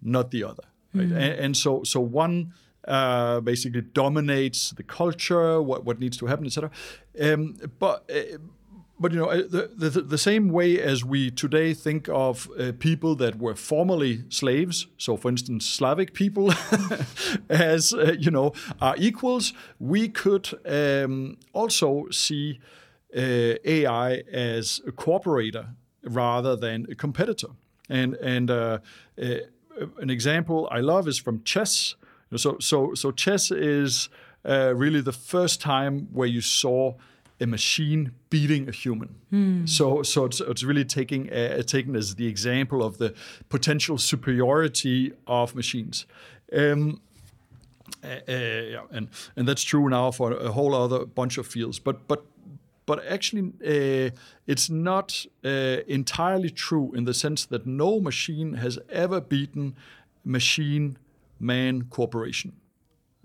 [0.01, 0.63] not the other.
[0.93, 1.09] Right?
[1.09, 1.15] Mm.
[1.15, 2.53] And, and, so so one.
[2.87, 6.71] Uh, basically dominates the culture, what, what needs to happen, etc.
[7.21, 8.39] Um, but uh,
[9.01, 12.71] but you know uh, the, the, the same way as we today think of uh,
[12.79, 16.53] people that were formerly slaves so for instance slavic people
[17.49, 22.59] as uh, you know are equals we could um, also see
[23.17, 27.49] uh, ai as a cooperator rather than a competitor.
[27.89, 28.79] And and uh,
[29.21, 29.35] uh,
[29.99, 31.95] an example i love is from chess.
[32.35, 34.09] So so so chess is
[34.45, 36.95] really the first time where you saw
[37.41, 39.15] a machine beating a human.
[39.33, 39.67] Mm.
[39.67, 43.13] So, so it's, it's really taking uh, taken as the example of the
[43.49, 46.05] potential superiority of machines.
[46.55, 47.01] Um,
[48.03, 51.79] uh, uh, yeah, and and that's true now for a whole other bunch of fields.
[51.79, 52.23] But but
[52.85, 54.11] but actually, uh,
[54.47, 59.75] it's not uh, entirely true in the sense that no machine has ever beaten
[60.23, 60.97] machine
[61.39, 62.53] man cooperation.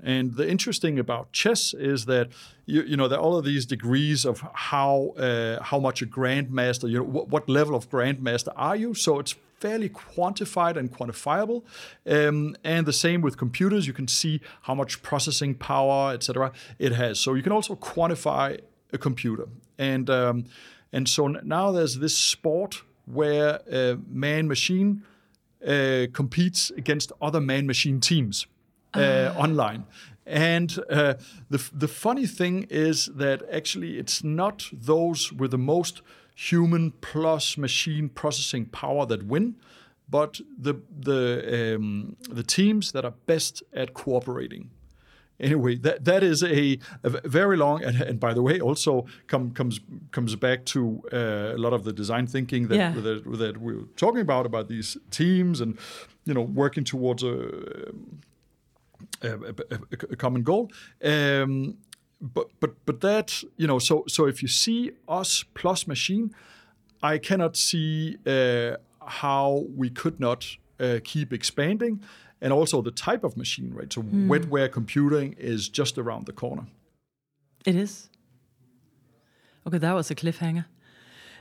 [0.03, 2.29] And the interesting about chess is that
[2.67, 6.07] you, you know there are all of these degrees of how uh, how much a
[6.07, 8.95] grandmaster you know what, what, level of grandmaster are you?
[8.95, 11.63] So it's fairly quantified and quantifiable.
[12.07, 16.53] Um, and the same with computers, you can see how much processing power, etc.
[16.79, 17.19] It has.
[17.19, 18.61] So you can also quantify
[18.93, 19.49] a computer.
[19.79, 20.45] And um,
[20.93, 25.05] and so now there's this sport where uh, man machine
[25.67, 28.47] uh, competes against other man machine teams
[29.35, 29.85] uh, online.
[30.27, 31.15] And uh,
[31.49, 36.03] the the funny thing is that actually it's not those with the most
[36.35, 39.55] human plus machine processing power that win,
[40.09, 44.71] but the the um, the teams that are best at cooperating.
[45.39, 49.51] Anyway, that that is a, a very long and, and, by the way also come,
[49.51, 49.81] comes
[50.11, 52.93] comes back to uh, a lot of the design thinking that, yeah.
[52.93, 55.79] that, that we were talking about about these teams and
[56.25, 57.93] you know working towards a
[59.23, 59.79] a, a,
[60.11, 60.71] a common goal.
[61.03, 61.79] Um,
[62.21, 66.35] but but but that you know so so if you see us plus machine,
[67.03, 68.77] I cannot see uh,
[69.07, 70.47] how we could not
[70.81, 72.01] uh, keep expanding,
[72.41, 73.93] and also the type of machine, right?
[73.93, 74.29] So mm.
[74.29, 76.67] wetware computing is just around the corner.
[77.65, 78.09] It is.
[79.67, 80.65] Okay, that was a cliffhanger.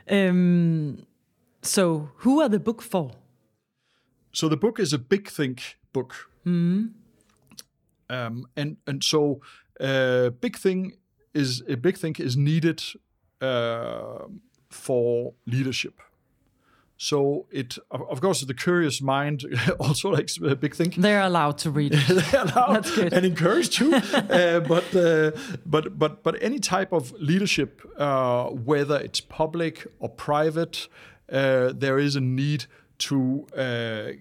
[0.09, 1.05] Um,
[1.61, 3.11] so who are the book for?
[4.31, 6.29] So the book is a big think book.
[6.45, 6.91] Mm.
[8.09, 9.41] Um, and and so
[9.79, 10.93] uh, big thing
[11.33, 12.83] is a big thing is needed
[13.41, 14.25] uh,
[14.69, 15.99] for leadership.
[16.97, 19.43] So it, of course, the curious mind
[19.79, 20.93] also likes a big thing.
[20.95, 21.91] They're allowed to read.
[22.07, 23.11] They're allowed That's good.
[23.13, 23.93] and encouraged too.
[23.93, 25.31] uh, but uh,
[25.65, 30.87] but but but any type of leadership, uh, whether it's public or private,
[31.29, 32.65] uh, there is a need
[32.99, 34.11] to uh,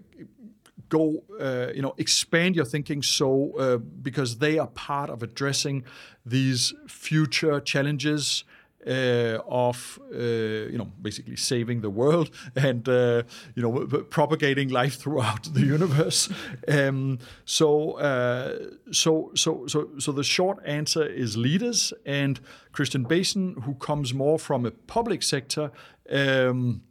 [0.89, 5.85] go, uh, you know, expand your thinking so uh, because they are part of addressing
[6.25, 8.45] these future challenges.
[8.87, 13.23] Uh, of uh, you know basically saving the world and uh,
[13.55, 16.29] you know propagating life throughout the universe.
[16.69, 18.59] Um, so uh,
[18.91, 22.39] so so so so the short answer is leaders and
[22.73, 25.71] Christian Bason, who comes more from a public sector.
[26.11, 26.83] Um,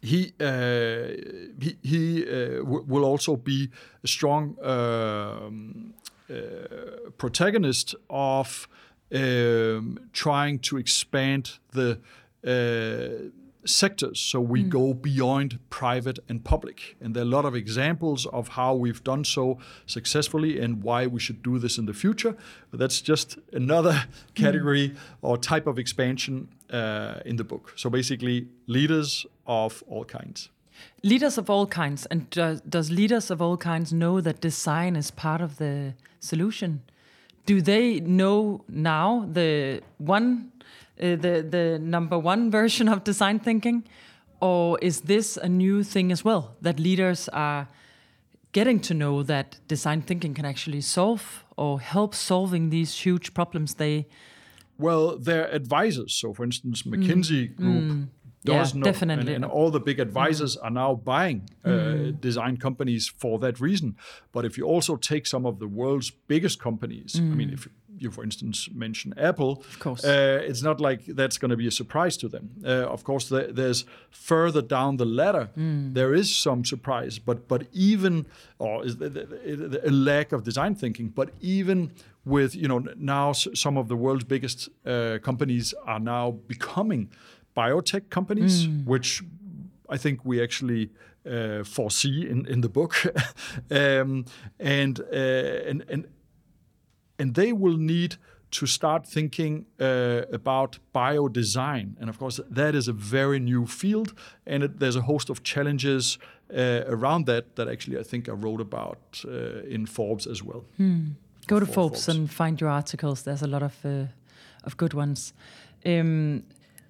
[0.00, 1.08] he uh,
[1.60, 3.70] he, he uh, will also be
[4.04, 5.94] a strong um,
[6.30, 8.68] uh, protagonist of
[9.14, 11.98] um, trying to expand the
[12.44, 13.30] uh,
[13.66, 14.18] sectors.
[14.18, 14.68] So we mm.
[14.68, 16.96] go beyond private and public.
[17.00, 21.06] And there are a lot of examples of how we've done so successfully and why
[21.06, 22.36] we should do this in the future.
[22.70, 24.04] But that's just another
[24.34, 24.96] category mm.
[25.22, 27.72] or type of expansion uh, in the book.
[27.76, 30.50] So basically leaders of all kinds.
[31.02, 32.06] Leaders of all kinds.
[32.06, 36.82] And does leaders of all kinds know that design is part of the solution
[37.46, 40.52] do they know now the one
[41.00, 43.84] uh, the the number one version of design thinking,
[44.40, 47.68] or is this a new thing as well that leaders are
[48.52, 53.74] getting to know that design thinking can actually solve or help solving these huge problems
[53.74, 54.06] they
[54.78, 57.56] well their advisors so for instance mckinsey mm.
[57.56, 58.06] group mm.
[58.46, 59.34] Does yeah, know definitely.
[59.34, 60.64] And, and, all the big advisors mm.
[60.64, 62.20] are now buying uh, mm.
[62.20, 63.96] design companies for that reason
[64.32, 67.54] but if you also take some of the world's biggest companies i mean mm.
[67.54, 67.68] if
[67.98, 71.66] you, for instance, mention Apple, of course, uh, it's not like that's going to be
[71.66, 72.50] a surprise to them.
[72.64, 75.94] Uh, of course, the, there's further down the ladder, mm.
[75.94, 78.26] there is some surprise, but but even
[78.58, 81.92] or is a lack of design thinking, but even
[82.24, 87.08] with you know now some of the world's biggest uh, companies are now becoming
[87.56, 88.84] biotech companies, mm.
[88.84, 89.22] which
[89.88, 90.90] I think we actually
[91.28, 92.94] uh, foresee in, in the book,
[93.70, 94.24] um,
[94.58, 96.06] and, uh, and and
[97.18, 98.16] and they will need
[98.50, 101.96] to start thinking uh, about biodesign.
[102.00, 104.14] And of course, that is a very new field,
[104.46, 106.18] and it, there's a host of challenges
[106.54, 110.64] uh, around that that actually I think I wrote about uh, in Forbes as well.
[110.76, 111.16] Hmm.
[111.46, 113.22] Go to Forbes, Forbes, and find your articles.
[113.22, 114.06] There's a lot of uh,
[114.64, 115.32] of good ones.
[115.84, 116.42] Um,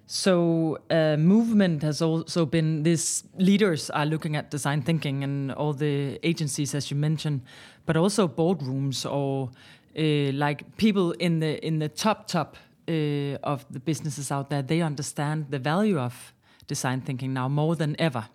[0.09, 5.73] so, uh, movement has also been this leaders are looking at design thinking and all
[5.73, 7.41] the agencies, as you mentioned,
[7.85, 9.49] but also boardrooms or
[9.97, 12.55] uh, like people in the in the top top
[12.87, 16.33] uh, of the businesses out there, they understand the value of
[16.67, 18.29] design thinking now more than ever.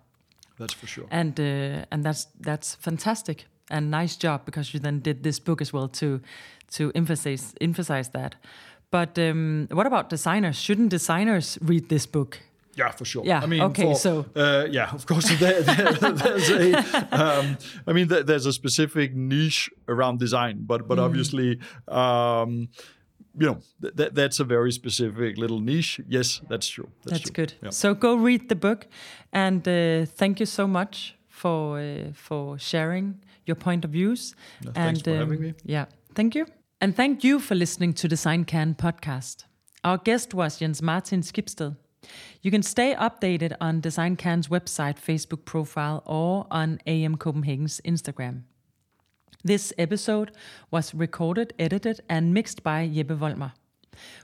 [0.59, 1.07] That's for sure.
[1.09, 5.61] And uh, and that's that's fantastic and nice job because you then did this book
[5.61, 6.21] as well to
[6.73, 8.35] to emphasize emphasize that.
[8.93, 10.55] But um, what about designers?
[10.55, 12.39] Shouldn't designers read this book?
[12.75, 13.25] Yeah, for sure.
[13.25, 13.41] Yeah.
[13.41, 13.93] I mean, okay.
[13.93, 16.75] For, so uh, yeah, of course, there, there, there's a.
[17.11, 21.05] Um, I mean, there, there's a specific niche around design, but but mm.
[21.05, 21.59] obviously.
[21.87, 22.69] Um,
[23.35, 23.57] you know
[23.97, 25.99] th- that's a very specific little niche.
[26.07, 26.89] Yes, that's true.
[27.03, 27.45] That's, that's true.
[27.45, 27.53] good.
[27.63, 27.71] Yeah.
[27.71, 28.85] So go read the book,
[29.31, 34.35] and uh, thank you so much for uh, for sharing your point of views.
[34.61, 35.53] No, and, thanks for um, having me.
[35.65, 36.45] Yeah, thank you,
[36.83, 39.45] and thank you for listening to the Design Can podcast.
[39.85, 41.77] Our guest was Jens Martin Skibsted.
[42.41, 48.41] You can stay updated on Design Can's website, Facebook profile, or on AM Copenhagen's Instagram.
[49.45, 50.33] This episode
[50.71, 53.53] was recorded, edited, and mixed by Jeppe Volmer.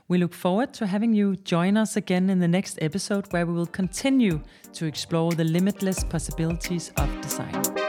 [0.06, 3.54] We look forward to having you join us again in the next episode where we
[3.54, 4.42] will continue
[4.74, 7.79] to explore the limitless possibilities of design.